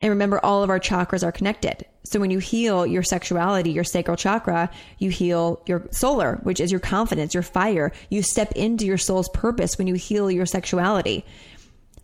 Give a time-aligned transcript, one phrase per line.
[0.00, 1.84] And remember, all of our chakras are connected.
[2.04, 6.70] So when you heal your sexuality, your sacral chakra, you heal your solar, which is
[6.70, 7.92] your confidence, your fire.
[8.08, 11.24] You step into your soul's purpose when you heal your sexuality.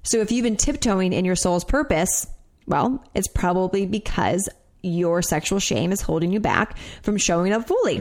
[0.02, 2.26] So if you've been tiptoeing in your soul's purpose,
[2.66, 4.48] well, it's probably because
[4.82, 8.00] your sexual shame is holding you back from showing up fully.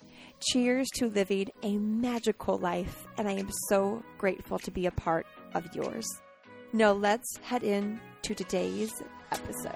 [0.49, 5.27] Cheers to living a magical life, and I am so grateful to be a part
[5.53, 6.07] of yours.
[6.73, 8.91] Now, let's head in to today's
[9.31, 9.75] episode.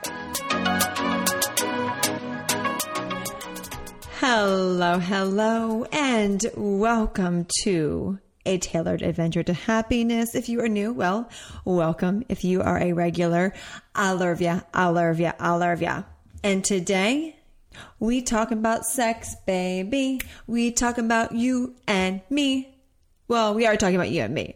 [4.20, 10.34] Hello, hello, and welcome to a tailored adventure to happiness.
[10.34, 11.30] If you are new, well,
[11.64, 12.24] welcome.
[12.28, 13.54] If you are a regular,
[13.94, 16.04] I love ya, I love ya, I love ya.
[16.44, 17.35] And today,
[18.00, 20.22] we talk about sex, baby.
[20.48, 22.76] We talk about you and me.
[23.28, 24.56] Well, we are talking about you and me,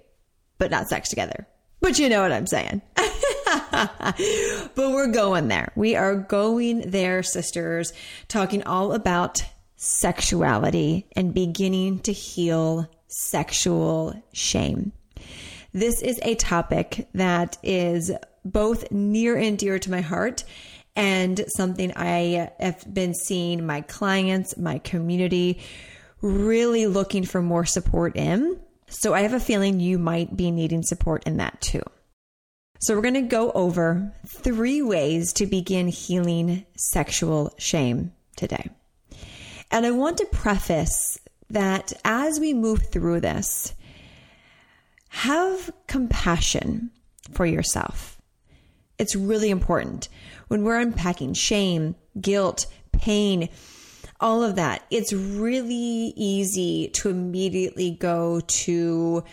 [0.57, 1.47] but not sex together.
[1.81, 2.81] But you know what I'm saying.
[3.71, 5.71] but we're going there.
[5.75, 7.93] We are going there, sisters,
[8.27, 9.43] talking all about
[9.75, 14.91] sexuality and beginning to heal sexual shame.
[15.73, 18.11] This is a topic that is
[18.43, 20.43] both near and dear to my heart
[20.95, 25.61] and something I have been seeing my clients, my community
[26.21, 28.59] really looking for more support in.
[28.89, 31.83] So I have a feeling you might be needing support in that too.
[32.81, 38.69] So we're going to go over three ways to begin healing sexual shame today.
[39.69, 43.73] And I want to preface that as we move through this,
[45.09, 46.91] have compassion
[47.31, 48.19] for yourself.
[48.97, 50.09] It's really important
[50.49, 53.47] when we're unpacking shame, guilt, pain,
[54.19, 54.83] all of that.
[54.91, 59.23] It's really easy to immediately go to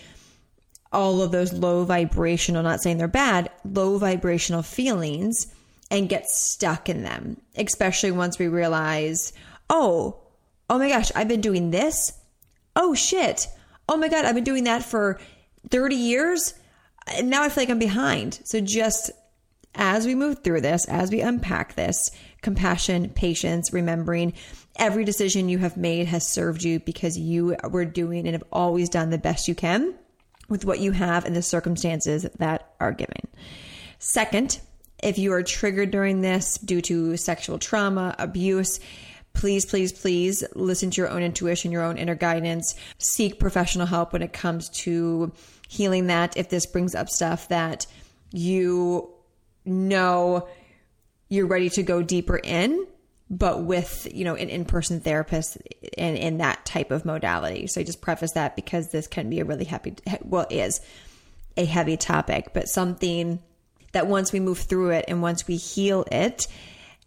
[0.93, 5.49] all of those low vibrational, not saying they're bad, low vibrational feelings
[5.91, 9.33] and get stuck in them, especially once we realize,
[9.69, 10.21] oh,
[10.71, 12.13] oh my gosh, I've been doing this.
[12.75, 13.47] Oh shit.
[13.89, 15.19] Oh my God, I've been doing that for
[15.71, 16.55] 30 years.
[17.07, 18.41] And now I feel like I'm behind.
[18.45, 19.11] So just
[19.77, 22.11] as we move through this, as we unpack this,
[22.43, 24.33] compassion, patience, remembering
[24.77, 28.89] every decision you have made has served you because you were doing and have always
[28.89, 29.95] done the best you can
[30.49, 33.29] with what you have and the circumstances that are given.
[33.99, 34.61] Second,
[35.03, 38.81] if you are triggered during this due to sexual trauma, abuse,
[39.33, 42.75] please, please, please listen to your own intuition, your own inner guidance.
[42.99, 45.33] Seek professional help when it comes to
[45.69, 46.37] healing that.
[46.37, 47.87] If this brings up stuff that
[48.33, 49.16] you
[49.67, 50.49] know
[51.29, 52.87] you're ready to go deeper in,
[53.29, 55.59] but with, you know, an in-person therapist
[55.99, 57.67] and in that type of modality.
[57.67, 60.81] So I just preface that because this can be a really happy, well, is
[61.57, 63.41] a heavy topic, but something
[63.93, 66.47] that once we move through it and once we heal it,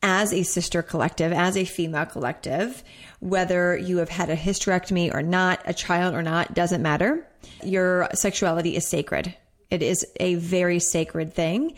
[0.02, 2.84] as a sister collective, as a female collective,
[3.20, 7.28] whether you have had a hysterectomy or not, a child or not, doesn't matter.
[7.64, 9.36] Your sexuality is sacred.
[9.70, 11.76] It is a very sacred thing.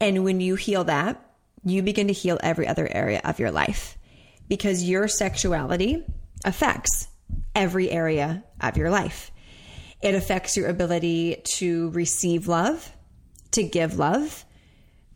[0.00, 1.22] And when you heal that,
[1.64, 3.98] you begin to heal every other area of your life
[4.48, 6.04] because your sexuality
[6.44, 7.08] affects
[7.54, 9.32] every area of your life.
[10.02, 12.92] It affects your ability to receive love,
[13.52, 14.44] to give love,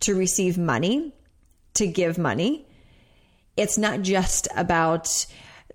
[0.01, 1.15] to receive money,
[1.75, 2.67] to give money.
[3.57, 5.27] It's not just about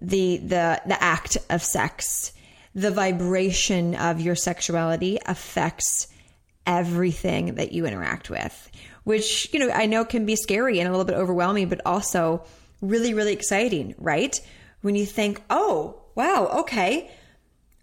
[0.02, 2.34] the the the act of sex.
[2.74, 6.08] The vibration of your sexuality affects
[6.66, 8.70] everything that you interact with,
[9.06, 12.44] which, you know, I know can be scary and a little bit overwhelming, but also
[12.82, 14.38] really, really exciting, right?
[14.82, 17.10] When you think, oh, wow, okay,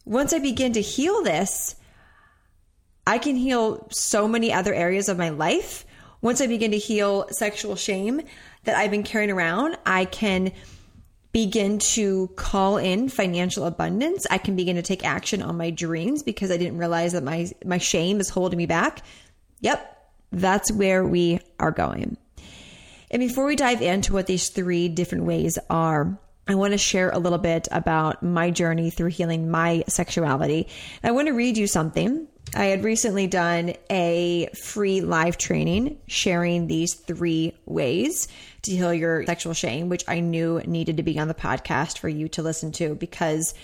[0.04, 1.74] once I begin to heal this,
[3.06, 5.86] I can heal so many other areas of my life
[6.22, 8.22] Once I begin to heal sexual shame
[8.62, 10.52] that I've been carrying around, I can
[11.32, 14.24] begin to call in financial abundance.
[14.30, 17.50] I can begin to take action on my dreams because I didn't realize that my
[17.64, 19.02] my shame is holding me back.
[19.60, 20.01] Yep,
[20.32, 22.16] that's where we are going.
[23.10, 26.18] And before we dive into what these three different ways are,
[26.48, 30.66] I want to share a little bit about my journey through healing my sexuality.
[31.04, 32.26] I want to read you something.
[32.54, 38.28] I had recently done a free live training sharing these three ways
[38.62, 42.08] to heal your sexual shame, which I knew needed to be on the podcast for
[42.08, 43.54] you to listen to because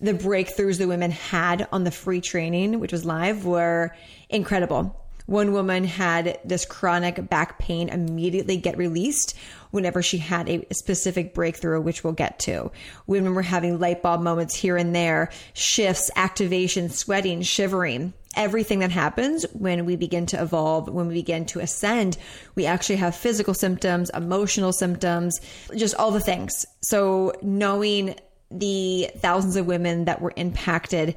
[0.00, 3.94] the breakthroughs the women had on the free training, which was live, were
[4.28, 5.03] incredible.
[5.26, 9.34] One woman had this chronic back pain immediately get released
[9.70, 12.70] whenever she had a specific breakthrough, which we'll get to.
[13.06, 18.12] Women were having light bulb moments here and there, shifts, activation, sweating, shivering.
[18.36, 22.18] Everything that happens when we begin to evolve, when we begin to ascend,
[22.54, 25.40] we actually have physical symptoms, emotional symptoms,
[25.76, 26.66] just all the things.
[26.80, 28.16] So, knowing
[28.50, 31.14] the thousands of women that were impacted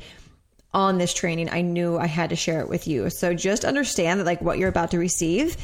[0.74, 3.10] on this training, I knew I had to share it with you.
[3.10, 5.58] So just understand that like what you're about to receive,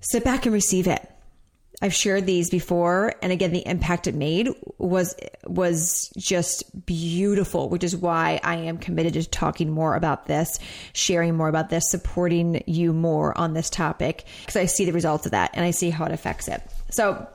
[0.00, 1.10] sit back and receive it.
[1.82, 4.48] I've shared these before and again the impact it made
[4.78, 5.14] was
[5.44, 10.58] was just beautiful, which is why I am committed to talking more about this,
[10.92, 15.26] sharing more about this, supporting you more on this topic because I see the results
[15.26, 16.62] of that and I see how it affects it.
[16.90, 17.26] So,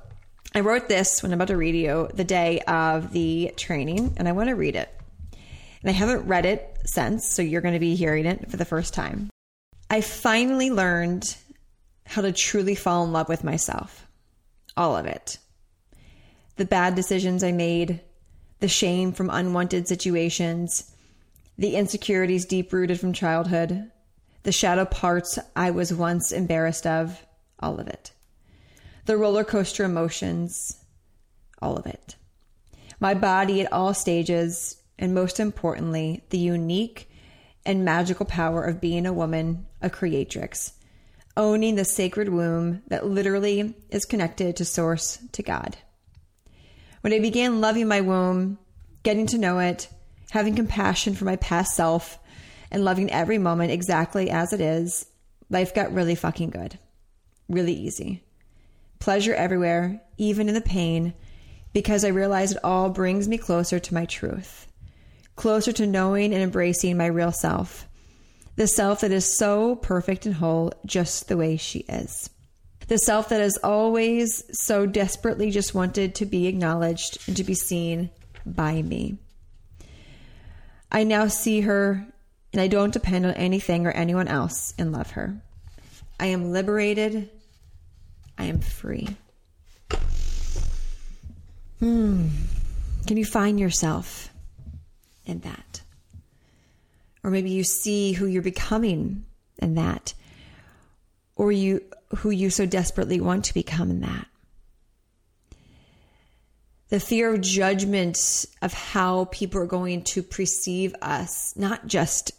[0.56, 4.28] I wrote this when I'm about to read you the day of the training and
[4.28, 4.90] I want to read it
[5.82, 8.66] and I haven't read it since, so you're going to be hearing it for the
[8.66, 9.30] first time.
[9.90, 11.36] I finally learned
[12.06, 14.08] how to truly fall in love with myself.
[14.76, 15.38] All of it.
[16.58, 18.02] The bad decisions I made,
[18.60, 20.94] the shame from unwanted situations,
[21.58, 23.92] the insecurities deep rooted from childhood,
[24.44, 27.26] the shadow parts I was once embarrassed of,
[27.60, 28.12] all of it.
[29.06, 30.78] The roller coaster emotions,
[31.62, 32.16] all of it.
[33.00, 37.10] My body at all stages, and most importantly, the unique
[37.66, 40.74] and magical power of being a woman, a creatrix,
[41.38, 45.78] owning the sacred womb that literally is connected to Source, to God.
[47.02, 48.60] When I began loving my womb,
[49.04, 49.88] getting to know it,
[50.32, 52.20] having compassion for my past self,
[52.70, 55.06] and loving every moment exactly as it is,
[55.50, 56.78] life got really fucking good.
[57.48, 58.22] Really easy.
[59.00, 61.14] Pleasure everywhere, even in the pain,
[61.72, 64.69] because I realized it all brings me closer to my truth
[65.40, 67.88] closer to knowing and embracing my real self,
[68.58, 72.30] the self that is so perfect and whole just the way she is.
[72.90, 77.54] The self that has always so desperately just wanted to be acknowledged and to be
[77.54, 78.10] seen
[78.46, 79.18] by me.
[80.92, 82.06] I now see her
[82.52, 85.42] and I don't depend on anything or anyone else and love her.
[86.20, 87.30] I am liberated.
[88.38, 89.08] I am free.
[91.80, 92.28] Hmm.
[93.08, 94.30] Can you find yourself?
[95.30, 95.82] In that.
[97.24, 99.26] Or maybe you see who you're becoming
[99.60, 100.14] in that.
[101.36, 101.82] Or you
[102.18, 104.28] who you so desperately want to become in that.
[106.90, 108.18] The fear of judgment
[108.64, 112.32] of how people are going to perceive us, not just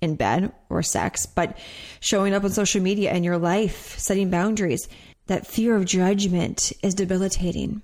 [0.00, 1.58] in bed or sex, but
[2.00, 4.88] showing up on social media in your life, setting boundaries.
[5.26, 7.82] That fear of judgment is debilitating.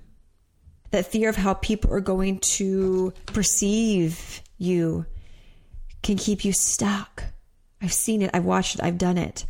[0.92, 5.06] That fear of how people are going to perceive you
[6.02, 7.24] can keep you stuck.
[7.80, 9.44] I've seen it, I've watched it, I've done it.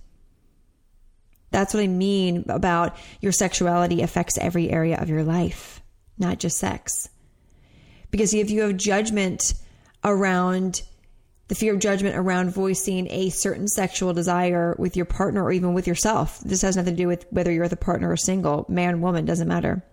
[1.51, 5.83] That's what I mean about your sexuality affects every area of your life,
[6.19, 7.11] not just sex.
[8.11, 9.55] Because if you have judgment
[10.03, 10.83] around
[11.49, 15.75] the fear of judgment around voicing a certain sexual desire with your partner or even
[15.75, 18.65] with yourself, this has nothing to do with whether you're with a partner or single,
[18.71, 19.85] man, woman, doesn't matter.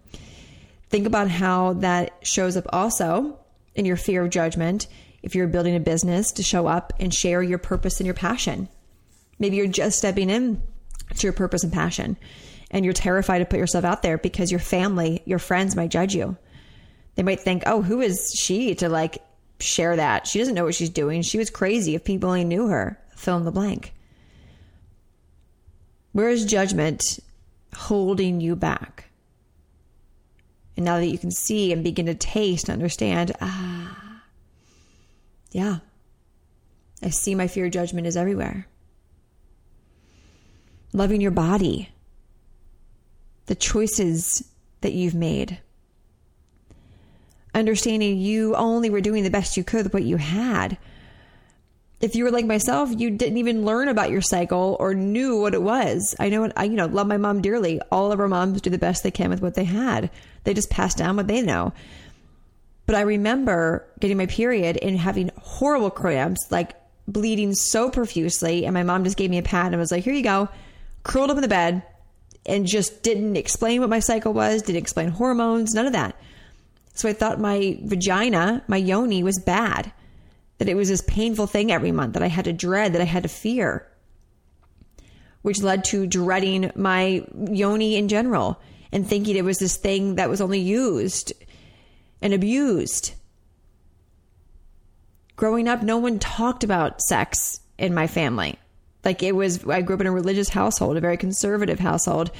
[0.90, 3.38] Think about how that shows up also
[3.76, 4.88] in your fear of judgment
[5.22, 8.70] if you're building a business to show up and share your purpose and your passion.
[9.38, 10.62] Maybe you're just stepping in
[11.16, 12.18] to your purpose and passion
[12.72, 16.14] and you're terrified to put yourself out there because your family, your friends might judge
[16.14, 16.38] you.
[17.16, 19.18] They might think, "Oh, who is she to like
[19.60, 20.28] share that?
[20.28, 21.22] She doesn't know what she's doing.
[21.22, 23.94] She was crazy if people only knew her." Fill in the blank.
[26.12, 27.20] Where is judgment
[27.76, 29.06] holding you back?
[30.78, 33.89] And now that you can see and begin to taste and understand, ah,
[35.52, 35.78] yeah.
[37.02, 38.68] I see my fear judgment is everywhere.
[40.92, 41.90] Loving your body,
[43.46, 44.44] the choices
[44.82, 45.60] that you've made,
[47.54, 50.78] understanding you only were doing the best you could with what you had.
[52.02, 55.54] if you were like myself, you didn't even learn about your cycle or knew what
[55.54, 56.16] it was.
[56.20, 57.82] I know, I you know, love my mom dearly.
[57.92, 60.10] All of our moms do the best they can with what they had.
[60.46, 61.74] They just pass down what they know.
[62.90, 66.74] But I remember getting my period and having horrible cramps, like
[67.08, 68.66] bleeding so profusely.
[68.66, 70.50] And my mom just gave me a pad and was like, here you go,
[71.04, 71.84] curled up in the bed
[72.48, 76.16] and just didn't explain what my cycle was, didn't explain hormones, none of that.
[76.96, 79.92] So I thought my vagina, my yoni was bad
[80.58, 83.06] that it was this painful thing every month that I had to dread, that I
[83.06, 83.88] had to fear,
[85.44, 88.60] which led to dreading my yoni in general
[88.92, 91.34] and thinking it was this thing that was only used
[92.22, 93.14] and abused.
[95.36, 98.58] Growing up, no one talked about sex in my family.
[99.06, 102.32] Like it was, I grew up in a religious household, a very conservative household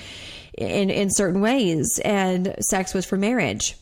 [0.58, 3.76] in, in certain ways, and sex was for marriage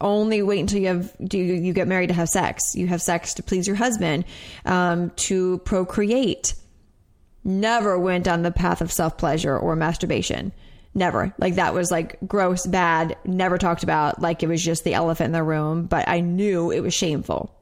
[0.00, 2.74] only wait until you have do you, you get married to have sex.
[2.74, 4.24] You have sex to please your husband,
[4.64, 6.54] um, to procreate.
[7.44, 10.52] Never went on the path of self pleasure or masturbation.
[10.98, 11.32] Never.
[11.38, 15.26] Like that was like gross, bad, never talked about like it was just the elephant
[15.26, 17.54] in the room, but I knew it was shameful.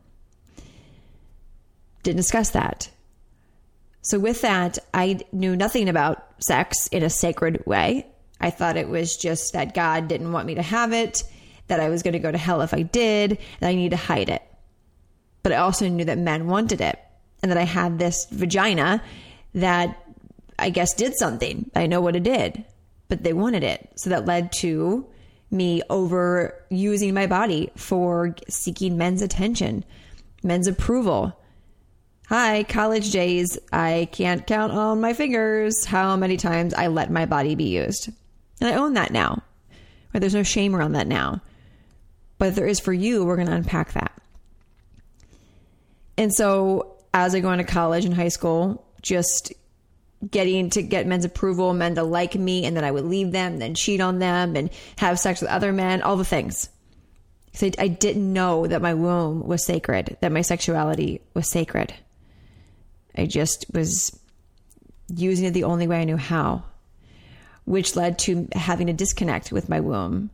[2.03, 2.89] Didn't discuss that.
[4.01, 8.07] So with that, I knew nothing about sex in a sacred way.
[8.41, 11.23] I thought it was just that God didn't want me to have it
[11.67, 13.97] that I was going to go to hell if I did, and I need to
[13.99, 14.43] hide it.
[15.43, 16.99] But I also knew that men wanted it,
[17.43, 19.03] and that I had this vagina
[19.55, 20.03] that
[20.59, 21.71] I guess did something.
[21.75, 22.65] I know what it did,
[23.09, 23.89] but they wanted it.
[23.97, 25.07] So that led to
[25.51, 29.85] me over using my body for seeking men's attention,
[30.43, 31.39] men's approval.
[32.29, 33.57] Hi, college days.
[33.73, 38.09] I can't count on my fingers how many times I let my body be used.
[38.61, 39.43] And I own that now.
[40.13, 40.21] Right?
[40.21, 41.41] There's no shame around that now.
[42.39, 44.13] But if there is for you, we're going to unpack that.
[46.19, 49.53] And so as I go into college and high school, just
[50.31, 53.59] getting to get men's approval, men to like me, and then I would leave them,
[53.59, 56.69] then cheat on them, and have sex with other men, all the things.
[57.47, 61.95] Because I, I didn't know that my womb was sacred, that my sexuality was sacred.
[63.17, 64.19] I just was
[65.09, 66.65] using it the only way I knew how,
[67.65, 70.31] which led to having a disconnect with my womb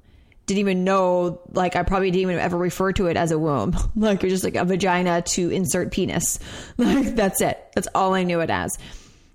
[0.47, 3.77] didn't even know, like, I probably didn't even ever refer to it as a womb.
[3.97, 6.39] like, it was just like a vagina to insert penis.
[6.79, 7.63] Like, that's it.
[7.75, 8.77] That's all I knew it as.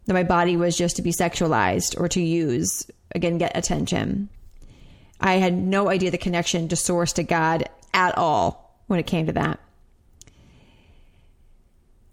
[0.08, 4.30] That my body was just to be sexualized or to use, again, get attention.
[5.20, 9.26] I had no idea the connection to source to God at all when it came
[9.28, 9.60] to that.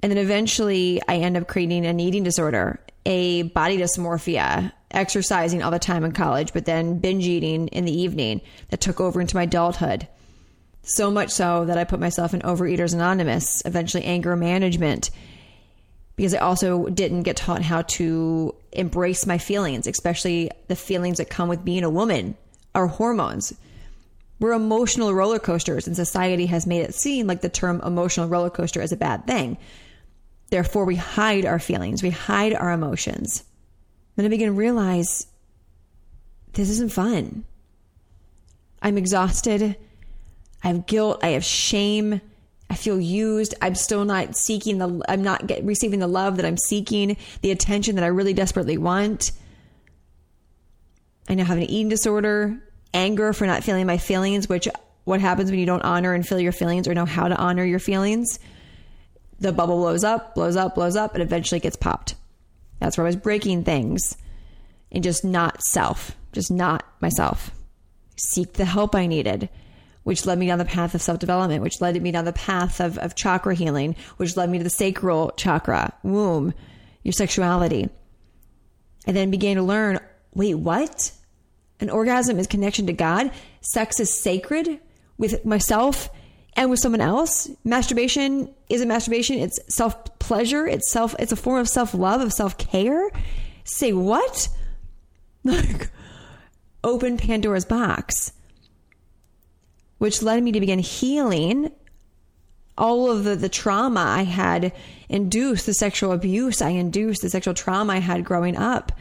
[0.03, 5.71] And then eventually I end up creating an eating disorder, a body dysmorphia, exercising all
[5.71, 9.37] the time in college, but then binge eating in the evening that took over into
[9.37, 10.07] my adulthood.
[10.83, 15.11] So much so that I put myself in Overeaters Anonymous, eventually anger management,
[16.17, 21.31] because I also didn't get taught how to embrace my feelings, especially the feelings that
[21.31, 22.37] come with being a woman,
[22.75, 23.53] our hormones.
[24.41, 28.51] We're emotional roller coasters, and society has made it seem like the term emotional roller
[28.51, 29.59] coaster is a bad thing.
[30.51, 33.45] Therefore, we hide our feelings, we hide our emotions.
[34.17, 35.27] Then I begin to realize
[36.53, 37.45] this isn't fun.
[38.81, 39.77] I'm exhausted.
[40.63, 41.21] I have guilt.
[41.23, 42.21] I have shame.
[42.71, 43.55] I feel used.
[43.61, 47.51] I'm still not seeking the, I'm not get, receiving the love that I'm seeking, the
[47.51, 49.33] attention that I really desperately want.
[51.29, 52.59] I now have an eating disorder,
[52.93, 54.69] anger for not feeling my feelings, which
[55.05, 57.65] what happens when you don't honor and feel your feelings or know how to honor
[57.65, 58.39] your feelings?
[59.41, 62.15] The bubble blows up, blows up, blows up, and eventually gets popped.
[62.81, 64.17] That's where I was breaking things
[64.91, 67.51] and just not self, just not myself.
[68.17, 69.49] Seek the help I needed,
[70.05, 72.81] which led me down the path of self development, which led me down the path
[72.81, 76.55] of, of chakra healing, which led me to the sacral chakra, womb,
[77.03, 77.89] your sexuality.
[79.07, 79.99] I then began to learn
[80.35, 81.13] wait, what?
[81.81, 83.31] An orgasm is connection to God?
[83.61, 84.81] Sex is sacred
[85.17, 86.09] with myself
[86.57, 87.51] and with someone else.
[87.65, 93.11] Masturbation isn't masturbation, it's self pleasure, it's self it's a form of self-love, of self-care.
[93.65, 94.49] Say what?
[95.47, 95.91] Like
[96.83, 98.33] open Pandora's box.
[100.05, 101.73] Which led me to begin healing
[102.77, 104.75] all of the, the trauma I had
[105.09, 108.93] induced, the sexual abuse I induced, the sexual trauma I had growing up.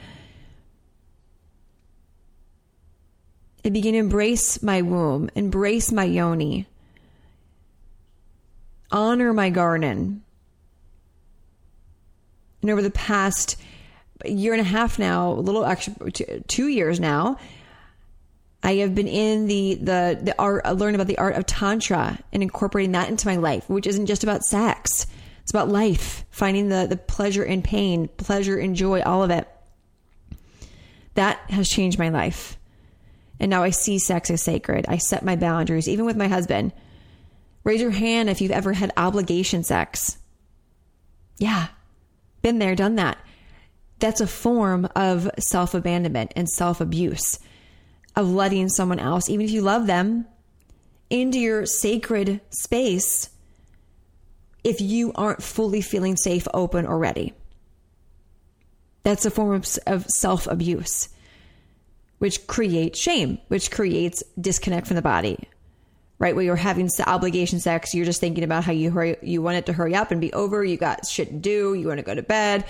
[3.66, 6.68] I began to embrace my womb, embrace my yoni
[8.90, 10.24] honor my garden.
[12.62, 13.58] And over the past
[14.24, 16.14] year and a half now, a little actually
[16.48, 17.38] two years now,
[18.64, 22.18] I have been in the the the art, uh, learn about the art of tantra
[22.32, 25.06] and incorporating that into my life, which isn't just about sex.
[25.42, 29.46] It's about life, finding the, the pleasure in pain, pleasure in joy, all of it.
[31.16, 32.58] That has changed my life.
[33.42, 34.86] And now I see sex as sacred.
[34.88, 36.72] I set my boundaries, even with my husband.
[37.66, 40.18] Raise your hand if you've ever had obligation sex.
[41.40, 41.68] Yeah,
[42.42, 43.18] been there, done that.
[44.00, 47.40] That's a form of self abandonment and self abuse,
[48.16, 50.26] of letting someone else, even if you love them,
[51.10, 53.30] into your sacred space
[54.64, 57.34] if you aren't fully feeling safe, open, or ready.
[59.04, 61.10] That's a form of, of self abuse,
[62.20, 65.50] which creates shame, which creates disconnect from the body.
[66.24, 69.58] Right where you're having obligation sex, you're just thinking about how you hurry, you want
[69.58, 70.64] it to hurry up and be over.
[70.64, 71.74] You got shit to do.
[71.74, 72.64] You want to go to bed.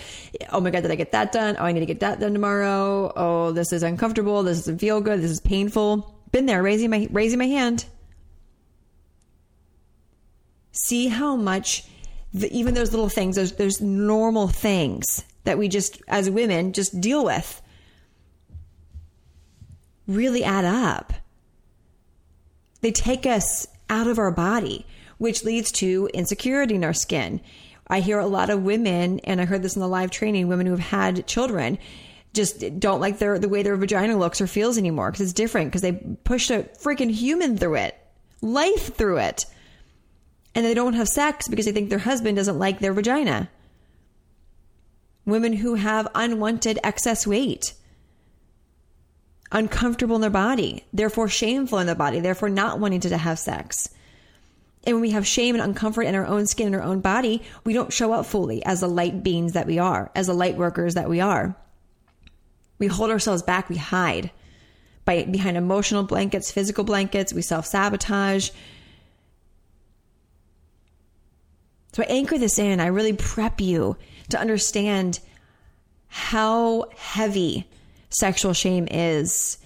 [0.50, 1.58] Oh my god, did I get that done?
[1.60, 3.14] Oh, I need to get that done tomorrow.
[3.16, 4.42] Oh, this is uncomfortable.
[4.42, 5.22] This doesn't feel good.
[5.22, 6.20] This is painful.
[6.32, 7.86] Been there, raising my raising my hand.
[10.72, 11.86] See how much
[12.34, 17.00] the, even those little things, those those normal things that we just as women just
[17.00, 17.62] deal with
[20.08, 21.14] really add up.
[22.84, 24.86] They take us out of our body,
[25.18, 27.42] which leads to insecurity in our skin.
[27.88, 30.68] I hear a lot of women, and I heard this in the live training, women
[30.68, 31.80] who have had children
[32.34, 35.70] just don't like their the way their vagina looks or feels anymore because it's different
[35.70, 37.98] because they pushed a freaking human through it,
[38.42, 39.46] life through it.
[40.54, 43.50] And they don't have sex because they think their husband doesn't like their vagina
[45.26, 47.74] women who have unwanted excess weight,
[49.54, 53.88] uncomfortable in their body, therefore shameful in their body, therefore not wanting to have sex.
[54.86, 57.42] And when we have shame and uncomfort in our own skin and our own body,
[57.64, 60.58] we don't show up fully as the light beings that we are, as the light
[60.58, 61.56] workers that we are.
[62.80, 64.32] We hold ourselves back, we hide
[65.06, 68.50] by behind emotional blankets, physical blankets, we self-sabotage.
[71.94, 73.96] So I anchor this in, I really prep you
[74.30, 75.20] to understand
[76.08, 77.68] how heavy
[78.14, 79.58] sexual shame is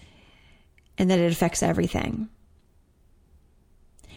[0.98, 2.30] and that it affects everything.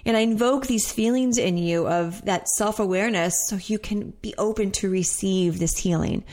[0.05, 4.35] And I invoke these feelings in you of that self awareness so you can be
[4.39, 6.25] open to receive this healing.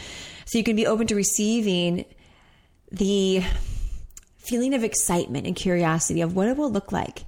[0.46, 2.06] So you can be open to receiving
[2.90, 3.44] the
[4.38, 7.26] feeling of excitement and curiosity of what it will look like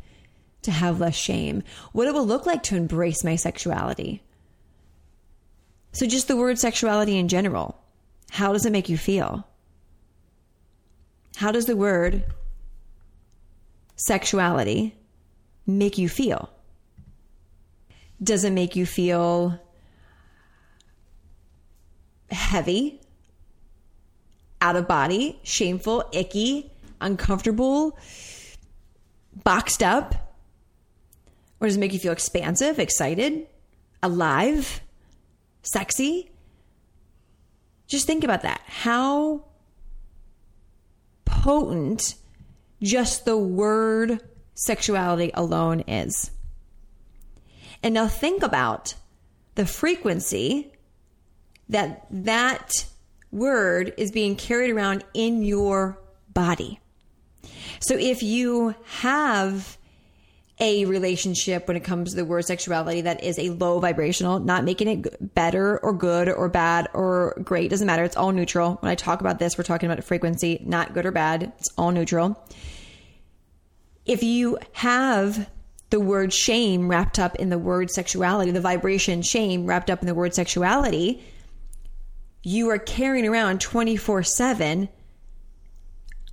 [0.61, 4.23] to have less shame, what it will look like to embrace my sexuality,
[5.91, 7.81] so, just the word sexuality in general,
[8.29, 9.47] how does it make you feel?
[11.39, 12.25] How does the word
[13.95, 14.93] sexuality
[15.65, 16.49] make you feel?
[18.21, 19.57] Does it make you feel
[22.29, 22.99] heavy,
[24.59, 27.97] out of body, shameful, icky, uncomfortable,
[29.45, 30.35] boxed up?
[31.61, 33.47] Or does it make you feel expansive, excited,
[34.03, 34.81] alive?
[35.61, 36.31] sexy.
[37.87, 38.61] Just think about that.
[38.65, 39.45] How
[41.41, 42.15] potent
[42.81, 44.21] just the word
[44.53, 46.31] sexuality alone is.
[47.81, 48.95] And now think about
[49.55, 50.73] the frequency
[51.69, 52.85] that that
[53.31, 55.99] word is being carried around in your
[56.33, 56.79] body.
[57.79, 59.77] So if you have
[60.59, 64.65] a relationship when it comes to the word sexuality that is a low vibrational, not
[64.65, 67.69] making it better or good or bad or great.
[67.69, 68.03] Doesn't matter.
[68.03, 68.75] It's all neutral.
[68.81, 71.53] When I talk about this, we're talking about frequency, not good or bad.
[71.59, 72.45] It's all neutral.
[74.05, 75.49] If you have
[75.91, 80.07] the word shame wrapped up in the word sexuality, the vibration shame wrapped up in
[80.07, 81.23] the word sexuality,
[82.43, 84.89] you are carrying around 24 7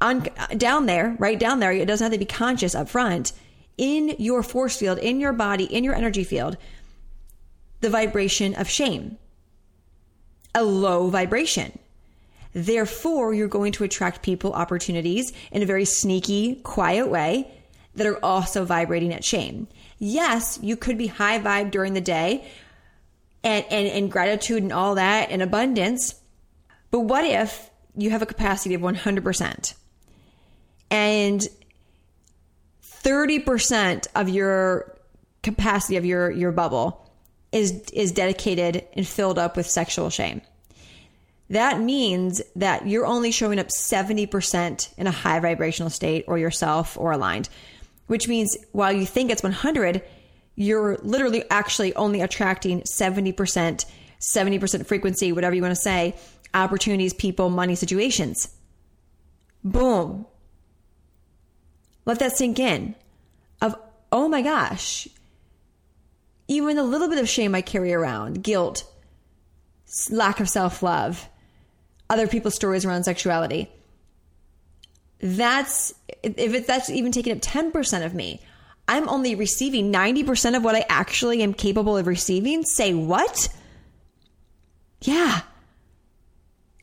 [0.00, 1.70] on down there, right down there.
[1.70, 3.32] It doesn't have to be conscious up front
[3.78, 6.56] in your force field, in your body, in your energy field,
[7.80, 9.18] the vibration of shame,
[10.54, 11.78] a low vibration.
[12.52, 17.50] Therefore, you're going to attract people, opportunities in a very sneaky, quiet way
[17.94, 19.68] that are also vibrating at shame.
[19.98, 22.48] Yes, you could be high vibe during the day
[23.42, 26.14] and, and, and gratitude and all that and abundance.
[26.90, 29.74] But what if you have a capacity of 100%?
[30.90, 31.42] And
[33.06, 34.98] 30% of your
[35.44, 37.08] capacity of your, your bubble
[37.52, 40.42] is, is dedicated and filled up with sexual shame.
[41.50, 46.98] That means that you're only showing up 70% in a high vibrational state or yourself
[46.98, 47.48] or aligned,
[48.08, 50.02] which means while you think it's 100,
[50.56, 53.84] you're literally actually only attracting 70%,
[54.20, 56.16] 70% frequency, whatever you want to say,
[56.52, 58.52] opportunities, people, money, situations.
[59.62, 60.26] Boom.
[62.06, 62.94] Let that sink in.
[63.60, 63.74] Of,
[64.10, 65.08] oh my gosh,
[66.48, 68.84] even the little bit of shame I carry around, guilt,
[70.10, 71.28] lack of self love,
[72.08, 73.68] other people's stories around sexuality.
[75.20, 75.92] That's
[76.22, 78.40] if it, that's even taking up 10% of me,
[78.86, 82.64] I'm only receiving 90% of what I actually am capable of receiving.
[82.64, 83.48] Say what?
[85.00, 85.40] Yeah.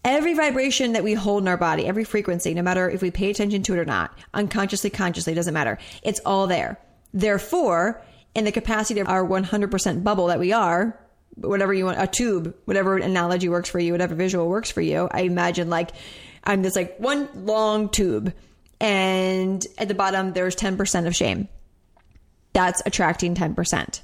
[0.05, 3.29] Every vibration that we hold in our body, every frequency, no matter if we pay
[3.29, 5.77] attention to it or not, unconsciously, consciously, doesn't matter.
[6.01, 6.77] It's all there.
[7.13, 8.01] Therefore,
[8.35, 10.99] in the capacity of our 100% bubble that we are,
[11.35, 15.07] whatever you want, a tube, whatever analogy works for you, whatever visual works for you,
[15.11, 15.91] I imagine like
[16.43, 18.33] I'm this like one long tube
[18.79, 21.47] and at the bottom there's 10% of shame.
[22.53, 24.01] That's attracting 10%.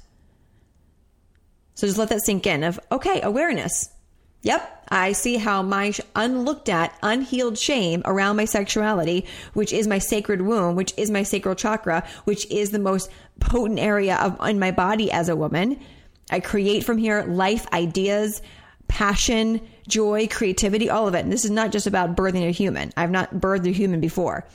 [1.74, 3.90] So just let that sink in of, okay, awareness.
[4.42, 9.98] Yep, I see how my unlooked at, unhealed shame around my sexuality, which is my
[9.98, 14.58] sacred womb, which is my sacral chakra, which is the most potent area of in
[14.58, 15.78] my body as a woman.
[16.30, 18.40] I create from here life, ideas,
[18.88, 21.20] passion, joy, creativity, all of it.
[21.20, 22.92] And this is not just about birthing a human.
[22.96, 24.46] I've not birthed a human before.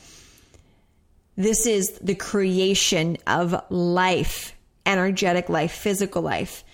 [1.38, 6.65] This is the creation of life, energetic life, physical life.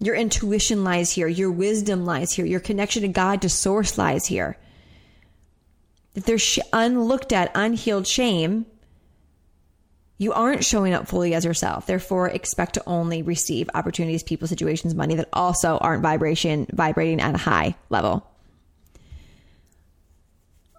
[0.00, 1.28] Your intuition lies here.
[1.28, 2.46] Your wisdom lies here.
[2.46, 4.56] Your connection to God, to source lies here.
[6.14, 8.66] If there's sh- unlooked at, unhealed shame,
[10.16, 11.86] you aren't showing up fully as yourself.
[11.86, 17.34] Therefore, expect to only receive opportunities, people, situations, money that also aren't vibration vibrating at
[17.34, 18.26] a high level.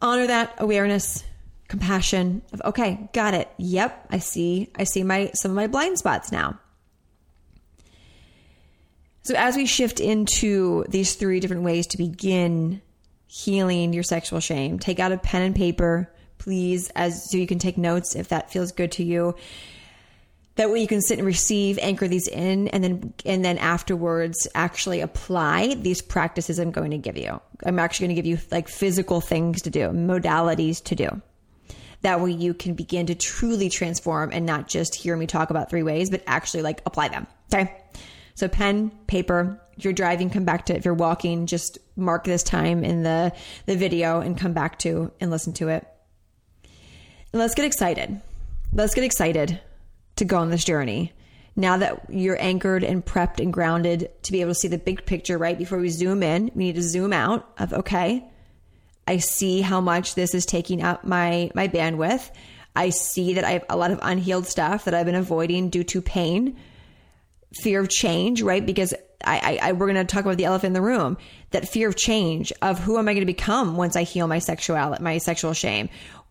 [0.02, 1.24] Honor that awareness
[1.68, 5.98] compassion of okay got it yep i see i see my some of my blind
[5.98, 6.60] spots now
[9.24, 12.82] so as we shift into these three different ways to begin
[13.28, 17.60] healing your sexual shame take out a pen and paper please as so you can
[17.60, 19.36] take notes if that feels good to you
[20.56, 24.48] that way you can sit and receive anchor these in and then and then afterwards
[24.54, 28.38] actually apply these practices i'm going to give you i'm actually going to give you
[28.52, 31.22] like physical things to do modalities to do
[32.02, 35.70] that way you can begin to truly transform and not just hear me talk about
[35.70, 37.28] three ways, but actually like apply them.
[37.54, 37.76] Okay.
[38.36, 40.78] So pen, paper, if you're driving, come back to, it.
[40.78, 43.34] if you're walking, just mark this time in the,
[43.66, 45.88] the video and come back to and listen to it.
[47.34, 48.22] And let's get excited.
[48.74, 49.60] Let's get excited
[50.18, 51.14] to go on this journey.
[51.56, 55.06] Now that you're anchored and prepped and grounded to be able to see the big
[55.06, 55.58] picture, right?
[55.58, 58.24] Before we zoom in, we need to zoom out of, okay,
[59.08, 62.32] I see how much this is taking up my my bandwidth.
[62.76, 65.84] I see that I have a lot of unhealed stuff that I've been avoiding due
[65.86, 66.58] to pain,
[67.54, 68.66] fear of change, right?
[68.66, 71.18] Because I, I, I we're going to talk about the elephant in the room.
[71.52, 74.40] That fear of change of who am I going to become once I heal my
[74.40, 75.90] sexuality, my sexual shame.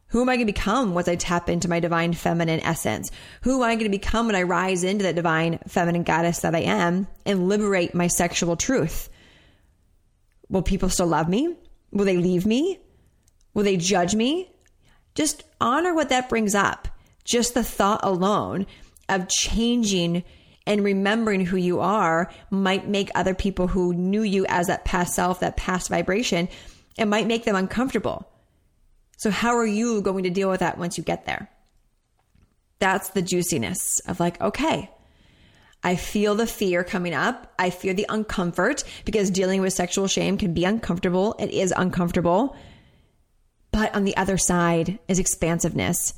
[0.08, 3.12] Who am I going to become once I tap into my divine feminine essence?
[3.42, 6.54] Who am I going to become when I rise into that divine feminine goddess that
[6.54, 9.08] I am and liberate my sexual truth?
[10.48, 11.56] Will people still love me?
[11.92, 12.80] Will they leave me?
[13.54, 14.50] Will they judge me?
[15.14, 16.88] Just honor what that brings up.
[17.24, 18.66] Just the thought alone
[19.08, 20.24] of changing
[20.70, 25.16] and remembering who you are might make other people who knew you as that past
[25.16, 26.48] self, that past vibration,
[26.96, 28.30] it might make them uncomfortable.
[29.18, 31.50] So, how are you going to deal with that once you get there?
[32.78, 34.88] That's the juiciness of like, okay,
[35.82, 37.52] I feel the fear coming up.
[37.58, 41.34] I fear the uncomfort because dealing with sexual shame can be uncomfortable.
[41.40, 42.56] It is uncomfortable.
[43.72, 46.14] But on the other side is expansiveness.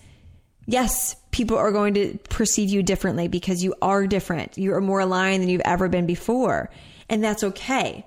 [0.66, 4.56] Yes, people are going to perceive you differently because you are different.
[4.56, 6.70] You are more aligned than you've ever been before.
[7.08, 8.06] And that's okay.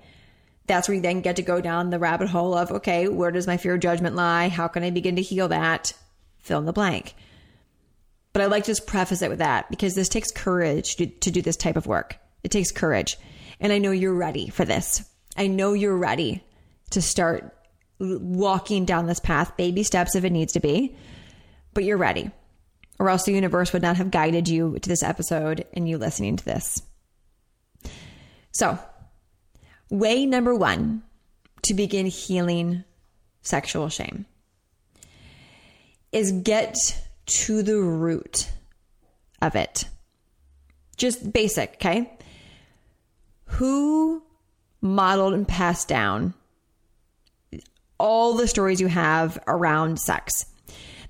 [0.68, 3.48] That's where you then get to go down the rabbit hole of, okay, where does
[3.48, 4.48] my fear of judgment lie?
[4.48, 5.94] How can I begin to heal that?
[6.40, 7.16] Fill in the blank.
[8.32, 11.32] But I like to just preface it with that because this takes courage to, to
[11.32, 12.18] do this type of work.
[12.44, 13.18] It takes courage.
[13.60, 15.08] And I know you're ready for this.
[15.38, 16.44] I know you're ready
[16.92, 17.56] to start
[18.00, 20.96] walking down this path, baby steps if it needs to be,
[21.74, 22.30] but you're ready.
[22.98, 26.38] Or else the universe would not have guided you to this episode and you listening
[26.38, 26.82] to this.
[28.52, 28.80] So,
[29.90, 31.04] way number one
[31.64, 32.84] to begin healing
[33.42, 34.26] sexual shame
[36.12, 36.78] is get
[37.26, 38.50] to the root
[39.42, 39.86] of it.
[40.98, 42.18] Just basic, okay?
[43.46, 44.24] Who
[44.82, 46.34] modeled and passed down
[47.98, 50.46] all the stories you have around sex?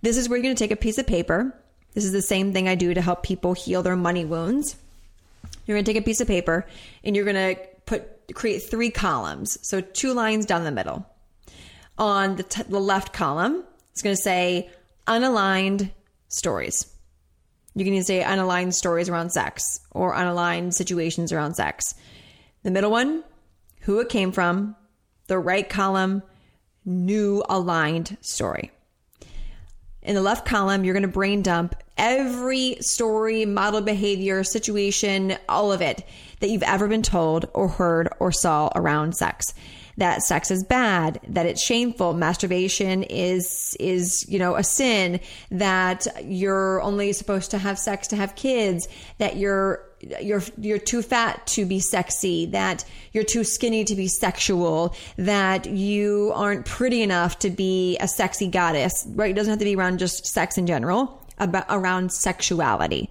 [0.02, 1.54] This is where you're going to take a piece of paper.
[1.96, 4.76] This is the same thing I do to help people heal their money wounds.
[5.66, 6.68] You're going to take a piece of paper
[7.04, 9.58] and you're going to put create three columns.
[9.62, 11.06] So two lines down the middle.
[11.98, 14.70] On the, t- the left column, it's going to say
[15.08, 15.92] unaligned
[16.28, 16.92] stories.
[17.74, 21.94] You can even say unaligned stories around sex or unaligned situations around sex.
[22.64, 23.24] The middle one,
[23.82, 24.76] who it came from.
[25.28, 26.24] The right column,
[26.84, 28.72] new aligned story.
[30.06, 35.72] In the left column, you're going to brain dump every story, model behavior, situation, all
[35.72, 36.06] of it
[36.42, 39.46] that you've ever been told or heard or saw around sex.
[39.98, 46.06] That sex is bad, that it's shameful, masturbation is is, you know, a sin, that
[46.24, 48.88] you're only supposed to have sex to have kids,
[49.18, 54.08] that you're you're you're too fat to be sexy, that you're too skinny to be
[54.08, 59.06] sexual, that you aren't pretty enough to be a sexy goddess.
[59.10, 59.32] Right?
[59.32, 63.10] It doesn't have to be around just sex in general, about around sexuality.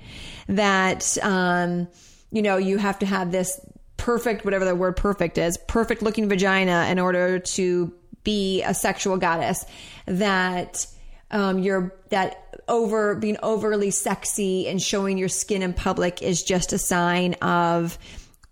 [0.48, 1.88] That um,
[2.30, 3.60] you know, you have to have this
[3.96, 7.92] perfect, whatever the word perfect is, perfect looking vagina in order to
[8.24, 9.64] be a sexual goddess.
[10.06, 10.86] That
[11.30, 16.72] um, you're that over being overly sexy and showing your skin in public is just
[16.72, 17.98] a sign of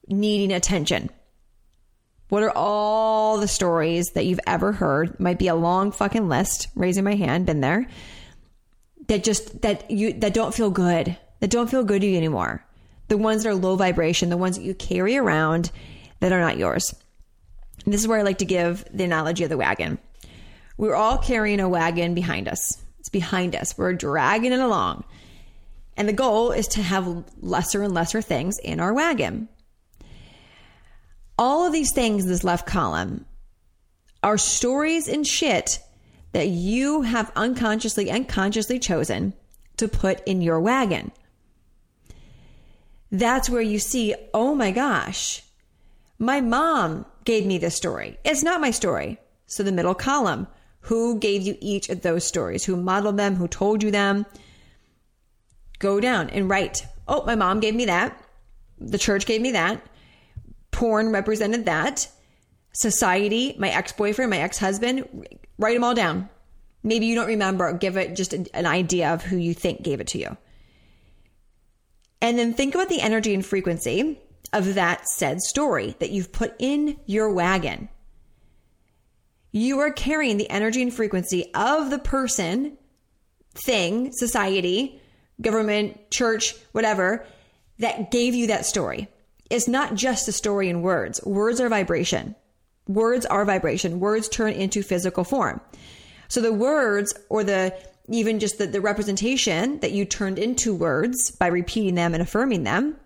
[0.08, 1.10] needing attention.
[2.28, 5.20] What are all the stories that you've ever heard?
[5.20, 6.68] Might be a long fucking list.
[6.74, 7.86] Raising my hand, been there.
[9.08, 11.16] That just that you that don't feel good.
[11.40, 12.64] That don't feel good to you anymore.
[13.08, 15.70] The ones that are low vibration, the ones that you carry around
[16.20, 16.94] that are not yours.
[17.84, 19.98] And this is where I like to give the analogy of the wagon.
[20.78, 22.81] We're all carrying a wagon behind us
[23.12, 23.76] behind us.
[23.78, 25.04] We're dragging it along.
[25.96, 29.48] And the goal is to have lesser and lesser things in our wagon.
[31.38, 33.26] All of these things in this left column
[34.22, 35.80] are stories and shit
[36.32, 39.34] that you have unconsciously and consciously chosen
[39.76, 41.12] to put in your wagon.
[43.10, 45.42] That's where you see, oh my gosh,
[46.18, 48.16] my mom gave me this story.
[48.24, 49.18] It's not my story.
[49.46, 50.46] So the middle column,
[50.82, 52.64] who gave you each of those stories?
[52.64, 53.36] Who modeled them?
[53.36, 54.26] Who told you them?
[55.78, 56.86] Go down and write.
[57.06, 58.20] Oh, my mom gave me that.
[58.78, 59.80] The church gave me that.
[60.72, 62.08] Porn represented that.
[62.72, 65.06] Society, my ex boyfriend, my ex husband,
[65.58, 66.28] write them all down.
[66.82, 70.08] Maybe you don't remember, give it just an idea of who you think gave it
[70.08, 70.36] to you.
[72.20, 74.18] And then think about the energy and frequency
[74.52, 77.88] of that said story that you've put in your wagon
[79.52, 82.76] you are carrying the energy and frequency of the person,
[83.54, 85.00] thing, society,
[85.40, 87.24] government, church, whatever,
[87.78, 89.08] that gave you that story.
[89.50, 91.22] It's not just a story in words.
[91.24, 92.34] Words are vibration.
[92.88, 94.00] Words are vibration.
[94.00, 95.60] Words turn into physical form.
[96.28, 97.76] So the words or the
[98.08, 102.64] even just the, the representation that you turned into words by repeating them and affirming
[102.64, 102.96] them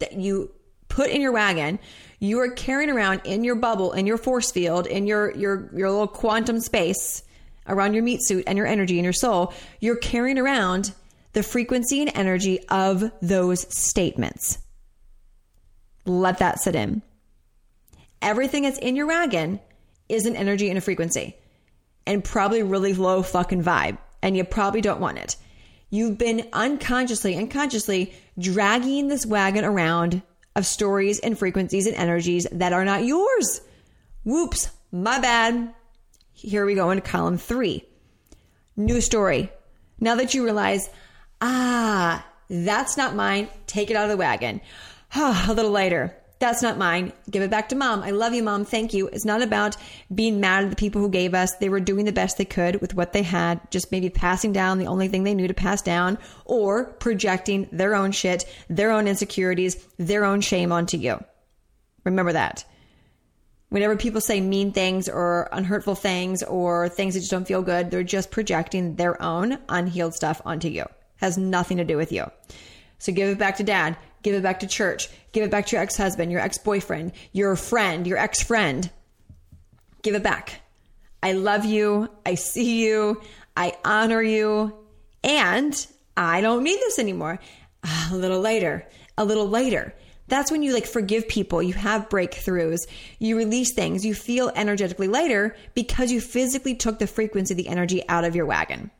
[0.00, 0.50] that you
[0.88, 1.78] put in your wagon
[2.18, 5.90] you are carrying around in your bubble, in your force field, in your your your
[5.90, 7.22] little quantum space
[7.68, 10.92] around your meat suit and your energy and your soul, you're carrying around
[11.34, 14.58] the frequency and energy of those statements.
[16.06, 17.02] Let that sit in.
[18.22, 19.60] Everything that's in your wagon
[20.08, 21.36] is an energy and a frequency
[22.06, 23.98] and probably really low fucking vibe.
[24.22, 25.36] And you probably don't want it.
[25.90, 30.22] You've been unconsciously and consciously dragging this wagon around
[30.58, 33.62] of stories and frequencies and energies that are not yours.
[34.24, 35.72] Whoops, my bad.
[36.32, 37.84] Here we go into column three.
[38.76, 39.50] New story.
[40.00, 40.90] Now that you realize,
[41.40, 44.60] ah, that's not mine, take it out of the wagon.
[45.14, 46.14] a little later.
[46.40, 47.12] That's not mine.
[47.28, 48.02] Give it back to mom.
[48.02, 48.64] I love you, mom.
[48.64, 49.08] Thank you.
[49.08, 49.76] It's not about
[50.14, 51.56] being mad at the people who gave us.
[51.56, 54.78] They were doing the best they could with what they had, just maybe passing down
[54.78, 59.08] the only thing they knew to pass down or projecting their own shit, their own
[59.08, 61.22] insecurities, their own shame onto you.
[62.04, 62.64] Remember that.
[63.70, 67.90] Whenever people say mean things or unhurtful things or things that just don't feel good,
[67.90, 70.86] they're just projecting their own unhealed stuff onto you.
[71.16, 72.30] Has nothing to do with you.
[72.98, 73.96] So give it back to dad.
[74.22, 75.08] Give it back to church.
[75.32, 78.90] Give it back to your ex husband, your ex boyfriend, your friend, your ex friend.
[80.02, 80.60] Give it back.
[81.22, 82.08] I love you.
[82.24, 83.20] I see you.
[83.56, 84.74] I honor you.
[85.24, 87.38] And I don't need this anymore.
[87.84, 89.94] Ah, a little later, a little later.
[90.28, 92.80] That's when you like forgive people, you have breakthroughs,
[93.18, 98.06] you release things, you feel energetically lighter because you physically took the frequency, the energy
[98.08, 98.90] out of your wagon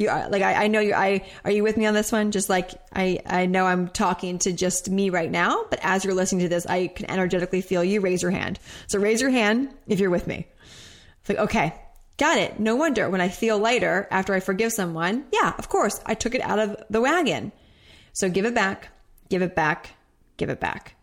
[0.00, 2.30] you like I, I know you I are you with me on this one?
[2.30, 6.14] Just like I I know I'm talking to just me right now but as you're
[6.14, 8.00] listening to this I can energetically feel you.
[8.00, 8.58] Raise your hand.
[8.88, 10.46] So raise your hand if you're with me.
[11.20, 11.74] It's like okay
[12.16, 12.60] got it.
[12.60, 15.26] No wonder when I feel lighter after I forgive someone.
[15.32, 17.52] Yeah of course I took it out of the wagon.
[18.12, 18.88] So give it back
[19.28, 19.90] give it back
[20.36, 20.94] give it back.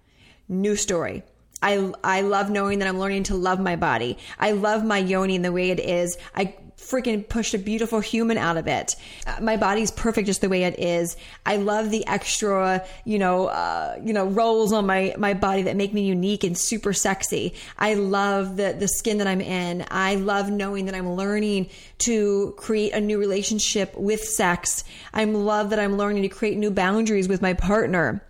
[0.49, 1.23] New story.
[1.61, 4.17] I, I love knowing that I'm learning to love my body.
[4.37, 6.17] I love my yoni the way it is.
[6.35, 8.95] I freaking pushed a beautiful human out of it.
[9.25, 11.17] Uh, my body's perfect just the way it is.
[11.45, 15.75] I love the extra, you know, uh, you know, rolls on my my body that
[15.75, 17.55] make me unique and super sexy.
[17.77, 19.85] I love the the skin that I'm in.
[19.89, 24.83] I love knowing that I'm learning to create a new relationship with sex.
[25.13, 28.21] I love that I'm learning to create new boundaries with my partner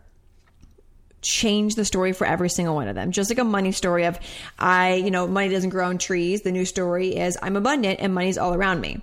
[1.28, 3.12] change the story for every single one of them.
[3.12, 4.18] Just like a money story of
[4.58, 6.42] I, you know, money doesn't grow on trees.
[6.42, 9.02] The new story is I'm abundant and money's all around me.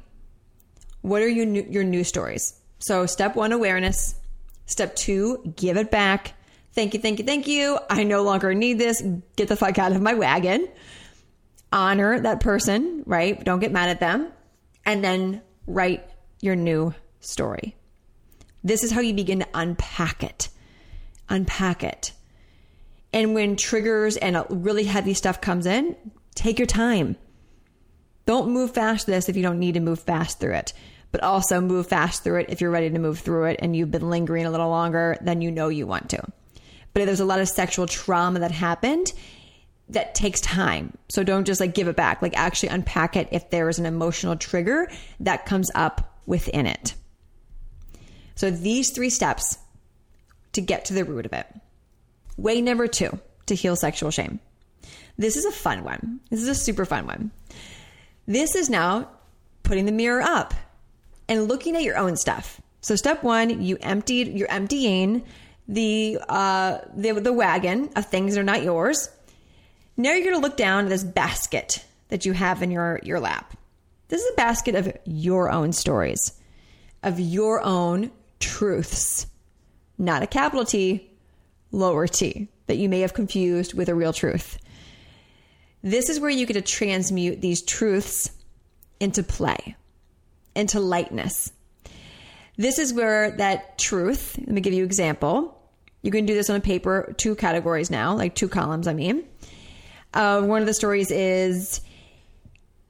[1.03, 2.55] What are your new, your new stories?
[2.79, 4.15] So step 1 awareness.
[4.67, 6.33] Step 2 give it back.
[6.73, 7.79] Thank you, thank you, thank you.
[7.91, 9.03] I no longer need this.
[9.37, 10.67] Get the fuck out of my wagon.
[11.73, 13.43] Honor that person, right?
[13.45, 14.33] Don't get mad at them.
[14.87, 16.05] And then write
[16.41, 17.77] your new story.
[18.65, 20.49] This is how you begin to unpack it
[21.29, 22.13] unpack it.
[23.13, 25.97] And when triggers and really heavy stuff comes in,
[26.35, 27.17] take your time.
[28.27, 30.73] Don't move fast this if you don't need to move fast through it,
[31.13, 33.91] but also move fast through it if you're ready to move through it and you've
[33.91, 36.23] been lingering a little longer than you know you want to.
[36.93, 39.13] But if there's a lot of sexual trauma that happened,
[39.91, 40.97] that takes time.
[41.09, 42.23] So don't just like give it back.
[42.23, 46.95] Like actually unpack it if there is an emotional trigger that comes up within it.
[48.35, 49.59] So these three steps
[50.55, 51.47] to get to the root of it.
[52.37, 54.41] Way number two to heal sexual shame.
[55.17, 56.21] This is a fun one.
[56.31, 57.31] This is a super fun one.
[58.27, 59.09] This is now
[59.63, 60.55] putting the mirror up
[61.29, 62.61] and looking at your own stuff.
[62.81, 65.25] So step one, you emptied, you're emptying
[65.69, 69.09] the uh, the, the wagon of things that are not yours.
[69.97, 73.21] Now you're going to look down at this basket that you have in your your
[73.21, 73.57] lap.
[74.09, 76.33] This is a basket of your own stories,
[77.03, 79.27] of your own truths
[79.99, 81.11] not a capital T,
[81.71, 84.59] lower T, that you may have confused with a real truth.
[85.83, 88.31] This is where you get to transmute these truths
[89.01, 89.77] into play,
[90.55, 91.53] into lightness.
[92.57, 95.61] This is where that truth, let me give you an example.
[96.03, 99.25] You can do this on a paper, two categories now, like two columns, I mean.
[100.13, 101.81] Uh, one of the stories is,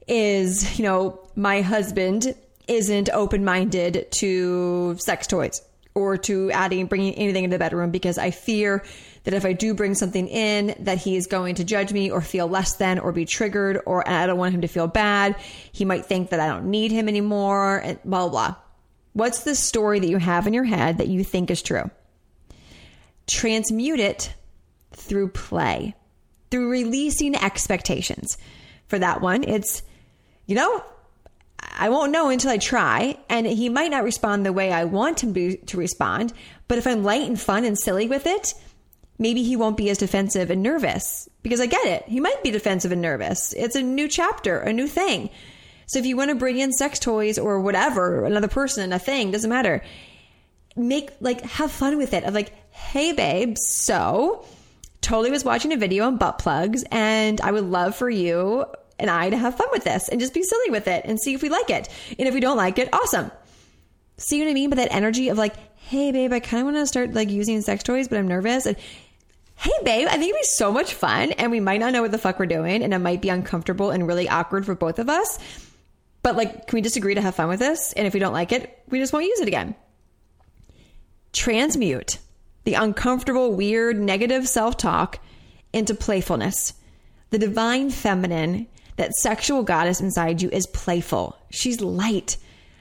[0.07, 2.35] is, you know, my husband
[2.69, 5.62] isn't open minded to sex toys
[5.94, 8.83] or to adding bringing anything into the bedroom because I fear
[9.22, 12.20] that if I do bring something in that he is going to judge me or
[12.20, 15.37] feel less than or be triggered or I don't want him to feel bad.
[15.72, 18.30] He might think that I don't need him anymore and blah blah.
[18.30, 18.57] blah.
[19.12, 21.90] What's the story that you have in your head that you think is true?
[23.28, 24.35] Transmute it
[24.92, 25.94] through play,
[26.50, 28.37] through releasing expectations.
[28.88, 29.83] For that one, it's
[30.46, 30.85] you know,
[31.75, 35.23] I won't know until I try, and he might not respond the way I want
[35.23, 36.33] him to, to respond.
[36.69, 38.55] But if I'm light and fun and silly with it,
[39.19, 42.05] maybe he won't be as defensive and nervous because I get it.
[42.07, 43.53] He might be defensive and nervous.
[43.55, 45.31] It's a new chapter, a new thing.
[45.87, 49.33] So if you want to bring in sex toys or whatever, another person, a thing,
[49.33, 49.83] doesn't matter.
[50.77, 52.25] Make like have fun with it.
[52.25, 54.45] Of like, hey babe, so
[55.01, 58.65] totally was watching a video on butt plugs and I would love for you
[58.98, 61.35] and I to have fun with this and just be silly with it and see
[61.35, 61.88] if we like it.
[62.18, 63.30] And if we don't like it, awesome.
[64.16, 64.70] See what I mean?
[64.70, 67.61] But that energy of like, hey babe, I kind of want to start like using
[67.61, 68.66] sex toys, but I'm nervous.
[68.66, 68.76] And
[69.57, 72.12] hey babe, I think it'd be so much fun and we might not know what
[72.12, 75.09] the fuck we're doing and it might be uncomfortable and really awkward for both of
[75.09, 75.38] us.
[76.22, 77.92] But like, can we just agree to have fun with this?
[77.92, 79.74] And if we don't like it, we just won't use it again.
[81.33, 82.18] Transmute
[82.64, 85.18] the uncomfortable, weird, negative self talk
[85.72, 86.74] into playfulness.
[87.30, 91.38] The divine feminine that sexual goddess inside you is playful.
[91.50, 92.37] She's light.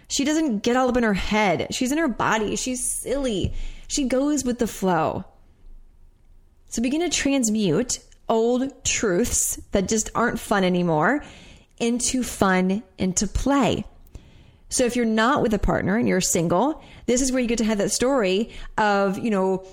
[0.08, 1.68] She doesn't get all up in her head.
[1.72, 2.56] She's in her body.
[2.56, 3.54] She's silly.
[3.88, 5.26] She goes with the flow.
[6.70, 8.00] So begin to transmute
[8.30, 11.24] old truths that just aren't fun anymore
[11.80, 13.86] into fun, into play.
[14.70, 17.60] So if you're not with a partner and you're single, this is where you get
[17.60, 19.66] to have that story of, you know,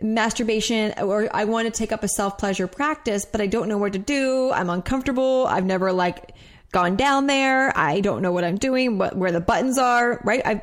[0.00, 3.78] masturbation or I want to take up a self pleasure practice, but I don't know
[3.78, 4.50] where to do.
[4.52, 5.46] I'm uncomfortable.
[5.46, 6.34] I've never like
[6.72, 7.76] gone down there.
[7.76, 10.42] I don't know what I'm doing, what, where the buttons are, right?
[10.44, 10.62] I,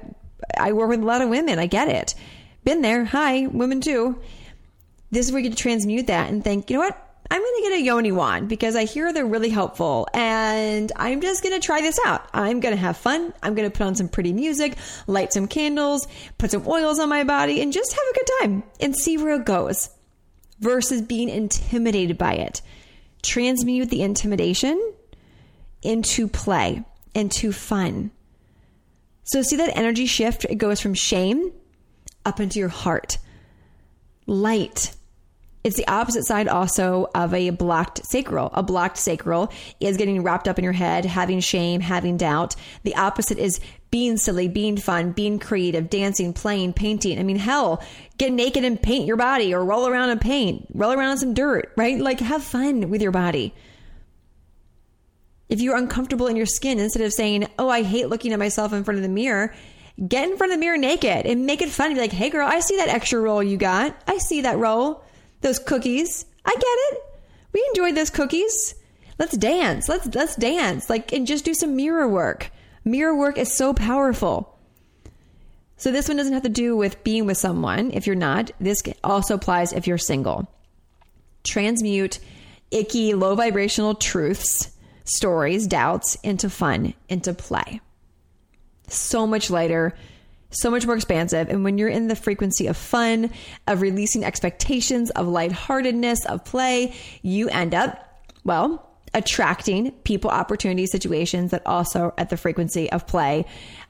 [0.57, 1.59] I work with a lot of women.
[1.59, 2.15] I get it.
[2.63, 3.05] Been there.
[3.05, 4.19] Hi, women too.
[5.11, 7.01] This is where you get to transmute that and think, you know what?
[7.29, 11.21] I'm going to get a yoni wand because I hear they're really helpful and I'm
[11.21, 12.27] just going to try this out.
[12.33, 13.33] I'm going to have fun.
[13.41, 16.07] I'm going to put on some pretty music, light some candles,
[16.37, 19.35] put some oils on my body and just have a good time and see where
[19.35, 19.89] it goes
[20.59, 22.61] versus being intimidated by it.
[23.23, 24.93] Transmute the intimidation
[25.81, 28.11] into play, into fun.
[29.23, 30.45] So see that energy shift?
[30.45, 31.51] It goes from shame
[32.23, 33.17] up into your heart,
[34.27, 34.95] light,
[35.65, 38.51] It's the opposite side also of a blocked sacral.
[38.53, 42.55] A blocked sacral is getting wrapped up in your head, having shame, having doubt.
[42.83, 43.59] The opposite is
[43.89, 47.17] being silly, being fun, being creative, dancing, playing, painting.
[47.17, 47.83] I mean, hell,
[48.19, 51.33] get naked and paint your body or roll around and paint, roll around in some
[51.33, 51.99] dirt, right?
[51.99, 53.51] Like have fun with your body.
[55.49, 58.71] If you're uncomfortable in your skin, instead of saying, Oh, I hate looking at myself
[58.71, 59.51] in front of the mirror,
[60.07, 61.91] get in front of the mirror naked and make it fun.
[61.95, 63.99] Be like, Hey girl, I see that extra roll you got.
[64.07, 65.03] I see that roll
[65.45, 66.25] those cookies.
[66.43, 67.03] I get it.
[67.53, 68.75] We enjoyed those cookies.
[69.19, 69.87] Let's dance.
[69.87, 70.89] Let's let's dance.
[70.89, 72.51] Like and just do some mirror work.
[72.83, 74.57] Mirror work is so powerful.
[75.77, 78.51] So this one doesn't have to do with being with someone if you're not.
[78.59, 80.47] This also applies if you're single.
[81.43, 82.19] Transmute
[82.71, 87.81] icky, low vibrational truths, stories, doubts into fun, into play.
[88.87, 89.95] So much lighter,
[90.51, 91.49] so much more expansive.
[91.49, 93.31] And when you're in the frequency of fun,
[93.67, 101.51] of releasing expectations, of lightheartedness, of play, you end up, well, attracting people, opportunities, situations
[101.51, 103.45] that also at the frequency of play,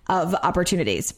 [0.08, 1.14] of opportunities,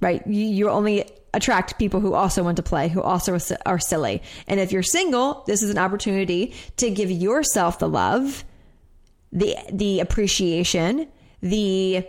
[0.00, 0.26] right?
[0.26, 4.22] You, you only attract people who also want to play, who also are silly.
[4.48, 8.44] And if you're single, this is an opportunity to give yourself the love,
[9.32, 11.06] the, the appreciation,
[11.40, 12.04] the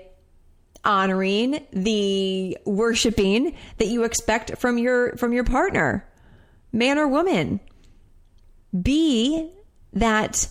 [0.84, 6.08] honoring, the worshiping that you expect from your from your partner,
[6.72, 7.60] man or woman.
[8.80, 9.52] Be
[9.94, 10.48] that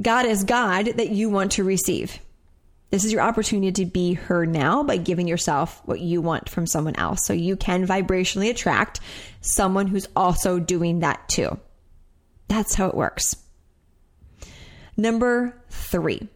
[0.00, 2.18] God is God that you want to receive.
[2.90, 6.66] This is your opportunity to be her now by giving yourself what you want from
[6.66, 7.20] someone else.
[7.24, 9.00] So you can vibrationally attract
[9.40, 11.58] someone who's also doing that too.
[12.48, 13.34] That's how it works.
[14.94, 16.28] Number three,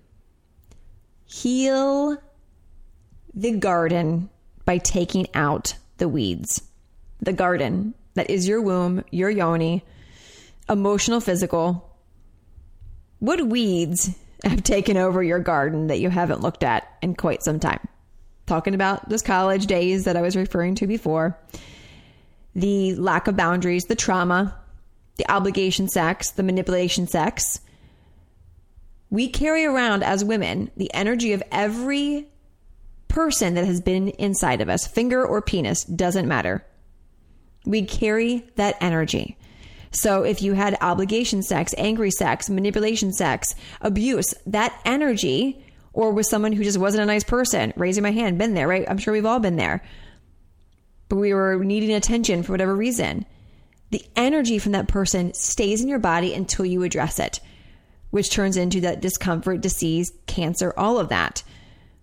[1.26, 2.16] heal
[3.36, 4.30] the garden
[4.64, 6.62] by taking out the weeds.
[7.20, 9.84] The garden that is your womb, your yoni,
[10.68, 11.94] emotional, physical.
[13.18, 14.10] What weeds
[14.42, 17.86] have taken over your garden that you haven't looked at in quite some time?
[18.46, 21.38] Talking about those college days that I was referring to before,
[22.54, 24.56] the lack of boundaries, the trauma,
[25.16, 27.60] the obligation sex, the manipulation sex.
[29.10, 32.28] We carry around as women the energy of every
[33.16, 36.62] person that has been inside of us, finger or penis, doesn't matter.
[37.64, 39.38] We carry that energy.
[39.90, 45.64] So if you had obligation sex, angry sex, manipulation sex, abuse, that energy,
[45.94, 48.84] or with someone who just wasn't a nice person, raising my hand, been there, right?
[48.86, 49.82] I'm sure we've all been there.
[51.08, 53.24] But we were needing attention for whatever reason.
[53.92, 57.40] The energy from that person stays in your body until you address it,
[58.10, 61.42] which turns into that discomfort, disease, cancer, all of that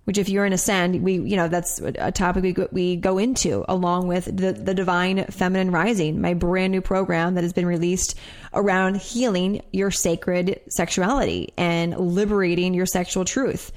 [0.05, 3.17] which if you're in ascend we you know that's a topic we go, we go
[3.17, 7.65] into along with the the divine feminine rising my brand new program that has been
[7.65, 8.17] released
[8.53, 13.71] around healing your sacred sexuality and liberating your sexual truth.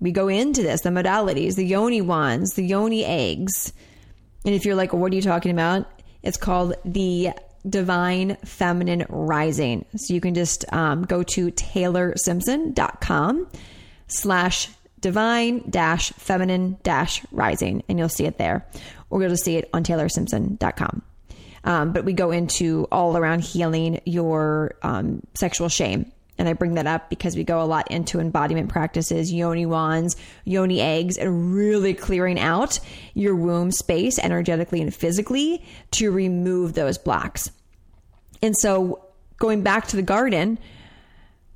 [0.00, 3.72] We go into this the modalities the yoni wands the yoni eggs.
[4.44, 5.86] And if you're like what are you talking about?
[6.22, 7.30] It's called the
[7.68, 9.84] divine feminine rising.
[9.96, 13.48] So you can just um, go to taylorsimpson.com
[14.06, 14.68] slash
[15.00, 18.66] divine dash feminine dash rising, and you'll see it there,
[19.08, 21.02] or you'll just see it on taylorsimpson.com.
[21.64, 26.10] Um, but we go into all around healing your um, sexual shame.
[26.38, 30.16] And I bring that up because we go a lot into embodiment practices, yoni wands,
[30.44, 32.80] yoni eggs, and really clearing out
[33.12, 37.50] your womb space energetically and physically to remove those blocks.
[38.40, 39.04] And so
[39.36, 40.58] going back to the garden,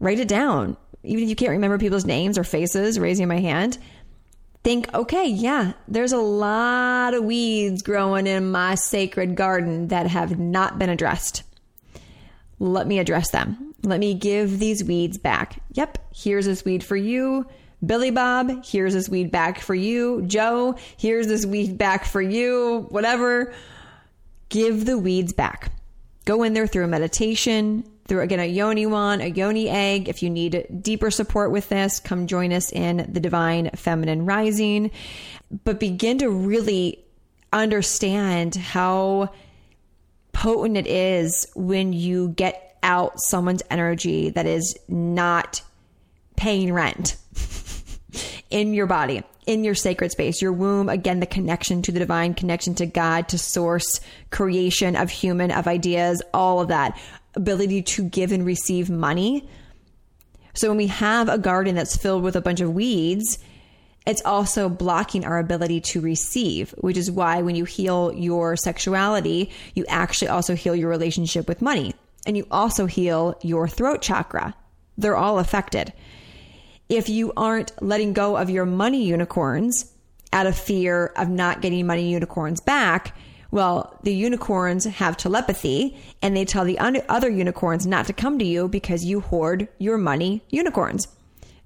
[0.00, 3.78] write it down even if you can't remember people's names or faces, raising my hand,
[4.62, 10.38] think, okay, yeah, there's a lot of weeds growing in my sacred garden that have
[10.38, 11.42] not been addressed.
[12.58, 13.74] Let me address them.
[13.82, 15.62] Let me give these weeds back.
[15.72, 17.46] Yep, here's this weed for you.
[17.84, 20.22] Billy Bob, here's this weed back for you.
[20.22, 22.86] Joe, here's this weed back for you.
[22.88, 23.52] Whatever.
[24.48, 25.72] Give the weeds back.
[26.24, 30.08] Go in there through a meditation, through again a yoni wand, a yoni egg.
[30.08, 34.90] If you need deeper support with this, come join us in the Divine Feminine Rising.
[35.64, 37.04] But begin to really
[37.52, 39.30] understand how
[40.32, 45.62] potent it is when you get out someone's energy that is not
[46.36, 47.16] paying rent
[48.50, 50.88] in your body, in your sacred space, your womb.
[50.88, 54.00] Again, the connection to the divine, connection to God, to source,
[54.30, 56.98] creation of human, of ideas, all of that
[57.36, 59.48] ability to give and receive money.
[60.54, 63.38] So when we have a garden that's filled with a bunch of weeds,
[64.06, 69.50] it's also blocking our ability to receive, which is why when you heal your sexuality,
[69.74, 71.94] you actually also heal your relationship with money.
[72.26, 74.54] and you also heal your throat chakra.
[74.96, 75.92] They're all affected.
[76.88, 79.92] If you aren't letting go of your money unicorns
[80.32, 83.16] out of fear of not getting money unicorns back,
[83.54, 88.44] well, the unicorns have telepathy and they tell the other unicorns not to come to
[88.44, 91.06] you because you hoard your money unicorns.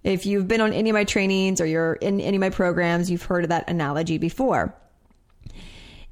[0.05, 3.11] If you've been on any of my trainings or you're in any of my programs,
[3.11, 4.75] you've heard of that analogy before.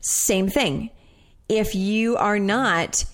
[0.00, 0.88] Same thing.
[1.46, 3.04] If you are not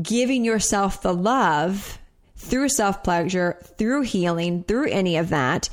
[0.00, 1.98] giving yourself the love
[2.36, 5.68] through self pleasure, through healing, through any of that,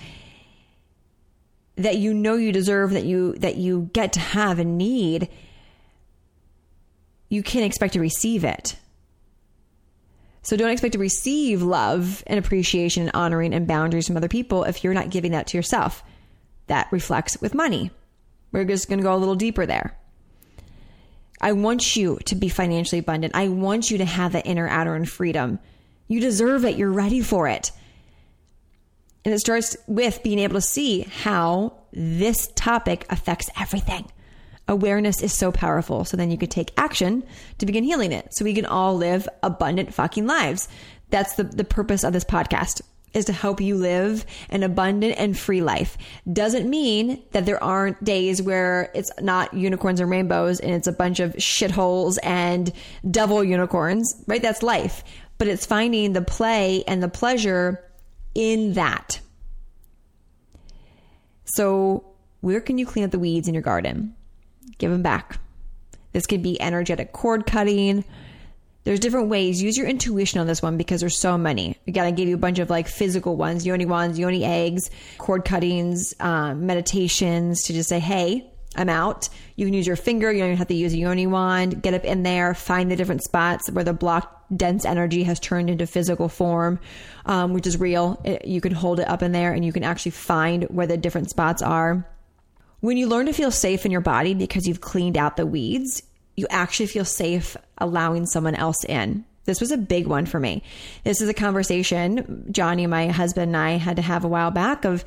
[1.75, 5.29] that you know you deserve, that you that you get to have and need,
[7.29, 8.75] you can't expect to receive it.
[10.41, 14.63] So don't expect to receive love and appreciation and honoring and boundaries from other people
[14.63, 16.03] if you're not giving that to yourself.
[16.67, 17.91] That reflects with money.
[18.51, 19.97] We're just going to go a little deeper there.
[21.41, 23.35] I want you to be financially abundant.
[23.35, 25.59] I want you to have that inner outer and freedom.
[26.07, 26.77] You deserve it.
[26.77, 27.71] You're ready for it.
[29.23, 34.09] And it starts with being able to see how this topic affects everything
[34.69, 36.05] awareness is so powerful.
[36.05, 37.23] So then you could take action
[37.57, 38.33] to begin healing it.
[38.33, 40.69] So we can all live abundant fucking lives.
[41.09, 45.37] That's the, the purpose of this podcast is to help you live an abundant and
[45.37, 45.97] free life.
[46.31, 50.91] Doesn't mean that there aren't days where it's not unicorns and rainbows and it's a
[50.91, 52.71] bunch of shitholes and
[53.09, 54.43] devil unicorns, right?
[54.43, 55.03] That's life.
[55.39, 57.83] But it's finding the play and the pleasure
[58.35, 59.19] in that.
[61.45, 62.05] So,
[62.41, 64.15] where can you clean up the weeds in your garden?
[64.79, 65.39] Give them back.
[66.11, 68.03] This could be energetic cord cutting.
[68.85, 69.61] There's different ways.
[69.61, 71.77] Use your intuition on this one because there's so many.
[71.87, 75.45] Again, I gave you a bunch of like physical ones, yoni wands, yoni eggs, cord
[75.45, 79.29] cuttings, um, meditations to just say, hey, I'm out.
[79.55, 80.31] You can use your finger.
[80.31, 81.83] You don't even have to use a yoni wand.
[81.83, 85.69] Get up in there, find the different spots where the blocked dense energy has turned
[85.69, 86.79] into physical form,
[87.25, 88.19] um, which is real.
[88.23, 90.97] It, you can hold it up in there and you can actually find where the
[90.97, 92.07] different spots are.
[92.81, 96.01] When you learn to feel safe in your body because you've cleaned out the weeds,
[96.37, 99.25] you actually feel safe allowing someone else in.
[99.45, 100.63] This was a big one for me.
[101.03, 104.51] This is a conversation Johnny, and my husband, and I had to have a while
[104.51, 105.03] back of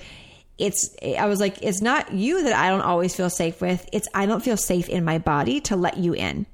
[0.58, 3.88] it's I was like it's not you that I don't always feel safe with.
[3.92, 6.46] It's I don't feel safe in my body to let you in.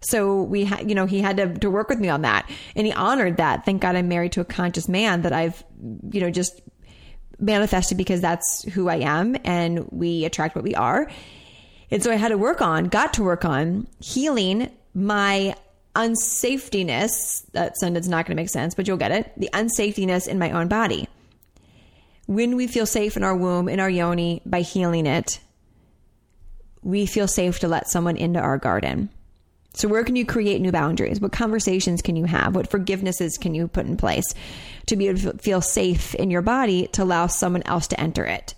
[0.00, 2.86] So we had, you know, he had to, to work with me on that and
[2.86, 3.64] he honored that.
[3.64, 5.64] Thank God I'm married to a conscious man that I've,
[6.10, 6.60] you know, just
[7.38, 11.10] manifested because that's who I am and we attract what we are.
[11.90, 15.54] And so I had to work on, got to work on healing my
[15.94, 17.44] unsafetyness.
[17.52, 19.32] That sentence not going to make sense, but you'll get it.
[19.36, 21.08] The unsafetyness in my own body.
[22.26, 25.40] When we feel safe in our womb, in our yoni, by healing it,
[26.82, 29.10] we feel safe to let someone into our garden.
[29.74, 31.20] So, where can you create new boundaries?
[31.20, 32.54] What conversations can you have?
[32.54, 34.32] What forgivenesses can you put in place
[34.86, 38.24] to be able to feel safe in your body to allow someone else to enter
[38.24, 38.54] it?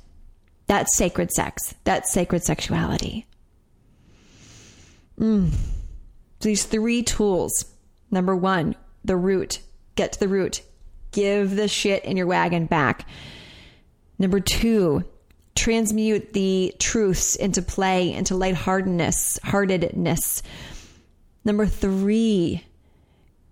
[0.67, 1.75] That's sacred sex.
[1.85, 3.27] That's sacred sexuality.
[5.19, 5.53] Mm.
[6.41, 7.65] These three tools.
[8.11, 9.61] Number one, the root.
[9.95, 10.61] Get to the root.
[11.13, 13.09] Give the shit in your wagon back.
[14.19, 15.05] Number two,
[15.55, 20.43] transmute the truths into play, into lightheartedness, heartedness.
[21.47, 22.65] Number three,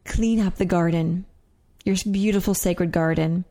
[0.05, 1.27] clean up the garden,
[1.85, 3.45] your beautiful sacred garden.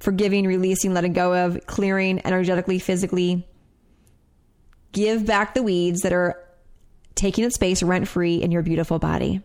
[0.00, 3.46] Forgiving, releasing, letting go of, clearing energetically, physically.
[4.90, 6.36] Give back the weeds that are
[7.14, 9.40] taking up space rent free in your beautiful body.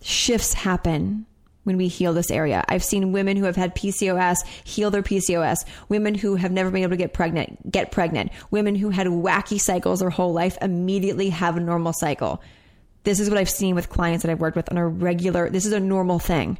[0.00, 1.26] Shifts happen
[1.64, 2.64] when we heal this area.
[2.68, 6.82] I've seen women who have had PCOS heal their PCOS, women who have never been
[6.82, 11.30] able to get pregnant get pregnant, women who had wacky cycles their whole life immediately
[11.30, 12.42] have a normal cycle.
[13.04, 15.66] This is what I've seen with clients that I've worked with on a regular, this
[15.66, 16.58] is a normal thing.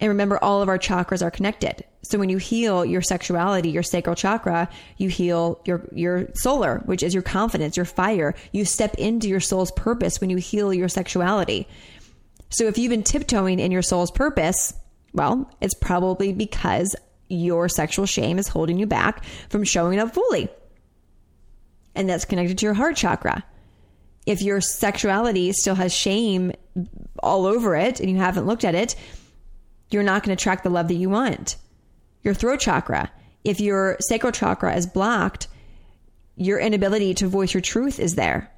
[0.00, 1.84] And remember, all of our chakras are connected.
[2.02, 7.02] So when you heal your sexuality, your sacral chakra, you heal your, your solar, which
[7.02, 8.34] is your confidence, your fire.
[8.52, 11.66] You step into your soul's purpose when you heal your sexuality.
[12.50, 14.74] So if you've been tiptoeing in your soul's purpose,
[15.12, 16.96] well, it's probably because
[17.28, 20.48] your sexual shame is holding you back from showing up fully.
[21.94, 23.44] And that's connected to your heart chakra.
[24.26, 26.52] If your sexuality still has shame
[27.22, 28.94] all over it and you haven't looked at it,
[29.90, 31.56] you're not going to attract the love that you want.
[32.22, 33.10] Your throat chakra,
[33.44, 35.48] if your sacral chakra is blocked,
[36.36, 38.50] your inability to voice your truth is there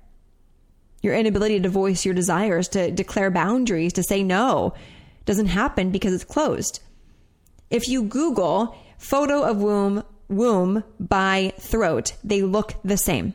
[1.03, 4.75] your inability to voice your desires, to declare boundaries, to say no
[5.25, 6.81] doesn't happen because it's closed.
[7.71, 13.35] If you Google photo of womb, womb by throat, they look the same.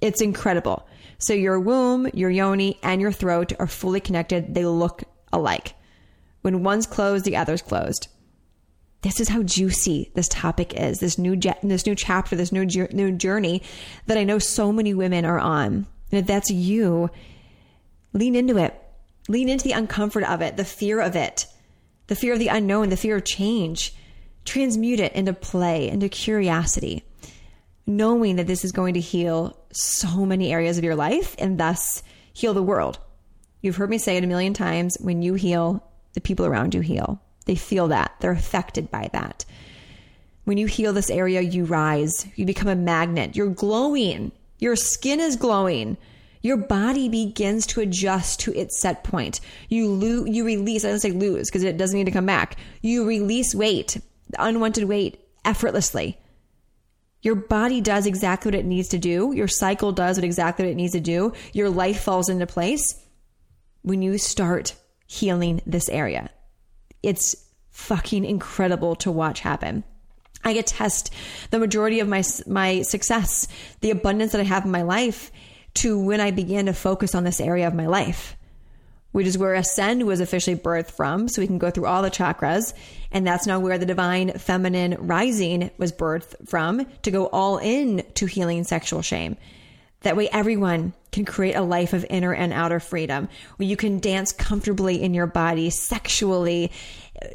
[0.00, 0.86] It's incredible.
[1.18, 4.54] So your womb, your yoni, and your throat are fully connected.
[4.54, 5.74] They look alike.
[6.42, 8.08] When one's closed, the other's closed.
[9.02, 10.98] This is how juicy this topic is.
[10.98, 13.62] This new jet this new chapter, this new new journey
[14.06, 15.86] that I know so many women are on.
[16.10, 17.10] And if that's you,
[18.12, 18.80] lean into it.
[19.28, 21.46] Lean into the uncomfort of it, the fear of it,
[22.08, 23.94] the fear of the unknown, the fear of change.
[24.44, 27.02] Transmute it into play, into curiosity,
[27.86, 32.02] knowing that this is going to heal so many areas of your life and thus
[32.34, 32.98] heal the world.
[33.62, 35.82] You've heard me say it a million times when you heal,
[36.12, 37.22] the people around you heal.
[37.46, 39.46] They feel that, they're affected by that.
[40.44, 44.32] When you heal this area, you rise, you become a magnet, you're glowing,
[44.64, 45.98] your skin is glowing.
[46.40, 49.40] Your body begins to adjust to its set point.
[49.68, 52.56] You lose, you release, I don't say lose because it doesn't need to come back.
[52.80, 54.00] You release weight,
[54.38, 56.18] unwanted weight, effortlessly.
[57.20, 59.34] Your body does exactly what it needs to do.
[59.34, 61.34] Your cycle does what exactly what it needs to do.
[61.52, 62.98] Your life falls into place
[63.82, 64.74] when you start
[65.06, 66.30] healing this area.
[67.02, 67.36] It's
[67.68, 69.84] fucking incredible to watch happen.
[70.44, 71.12] I attest
[71.50, 73.48] the majority of my my success,
[73.80, 75.32] the abundance that I have in my life
[75.74, 78.36] to when I began to focus on this area of my life,
[79.12, 81.28] which is where Ascend was officially birthed from.
[81.28, 82.74] So we can go through all the chakras.
[83.10, 88.04] And that's now where the divine feminine rising was birthed from to go all in
[88.14, 89.36] to healing sexual shame.
[90.04, 94.00] That way, everyone can create a life of inner and outer freedom where you can
[94.00, 96.72] dance comfortably in your body sexually,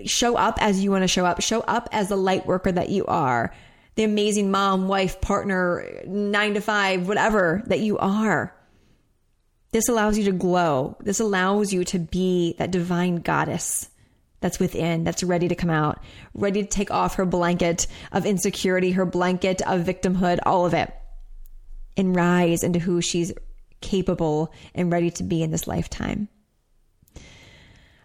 [0.06, 2.90] show up as you want to show up, show up as the light worker that
[2.90, 3.52] you are,
[3.96, 8.56] the amazing mom, wife, partner, nine to five, whatever that you are.
[9.72, 10.96] This allows you to glow.
[11.00, 13.90] This allows you to be that divine goddess
[14.42, 16.04] that's within, that's ready to come out,
[16.36, 20.94] ready to take off her blanket of insecurity, her blanket of victimhood, all of it
[21.98, 23.34] and rise into who she's
[23.82, 26.28] capable and ready to be in this lifetime.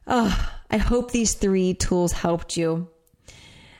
[0.06, 2.88] Oh, I hope these three tools helped you.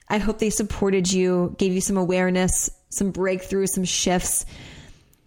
[0.08, 4.46] I hope they supported you, gave you some awareness, some breakthroughs, some shifts.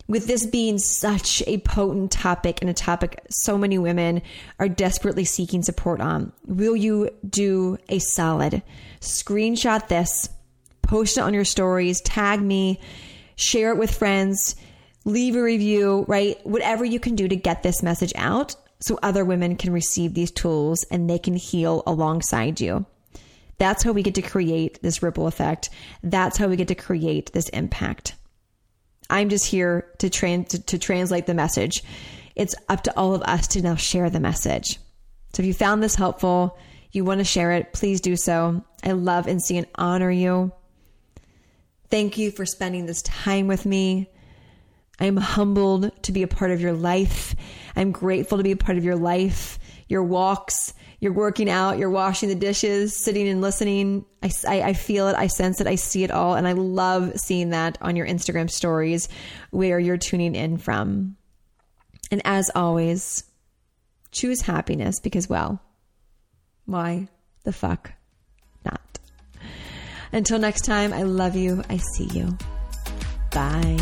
[0.08, 4.22] With this being such a potent topic and a topic so many women
[4.58, 8.64] are desperately seeking support on, will you do a solid?
[9.02, 10.30] Screenshot this,
[10.82, 12.80] post it on your stories, tag me,
[13.36, 14.56] share it with friends
[15.08, 16.38] leave a review, right?
[16.46, 20.32] Whatever you can do to get this message out so other women can receive these
[20.32, 22.86] tools and they can heal alongside you.
[23.58, 25.70] That's how we get to create this ripple effect.
[26.04, 28.16] That's how we get to create this impact.
[29.10, 31.84] I'm just here to, trans- to, translate the message.
[32.36, 34.78] It's up to all of us to now share the message.
[35.34, 36.58] So if you found this helpful,
[36.92, 38.64] you want to share it, please do so.
[38.84, 40.52] I love and see and honor you.
[41.90, 44.10] Thank you for spending this time with me.
[45.00, 47.36] I'm humbled to be a part of your life.
[47.76, 51.92] I'm grateful to be a part of your life, your walks, you're working out, you're
[51.92, 54.06] washing the dishes, sitting and listening.
[54.24, 56.34] I, I, I, feel it, I sense it, I see it all.
[56.34, 59.08] And I love seeing that on your Instagram stories
[59.52, 61.16] where you're tuning in from.
[62.10, 63.24] And as always,
[64.12, 65.62] choose happiness because, well,
[66.66, 67.10] why
[67.44, 67.92] the fuck
[68.66, 69.00] not?
[70.12, 71.64] Until next time, I love you.
[71.70, 72.38] I see you.
[73.32, 73.78] Bye.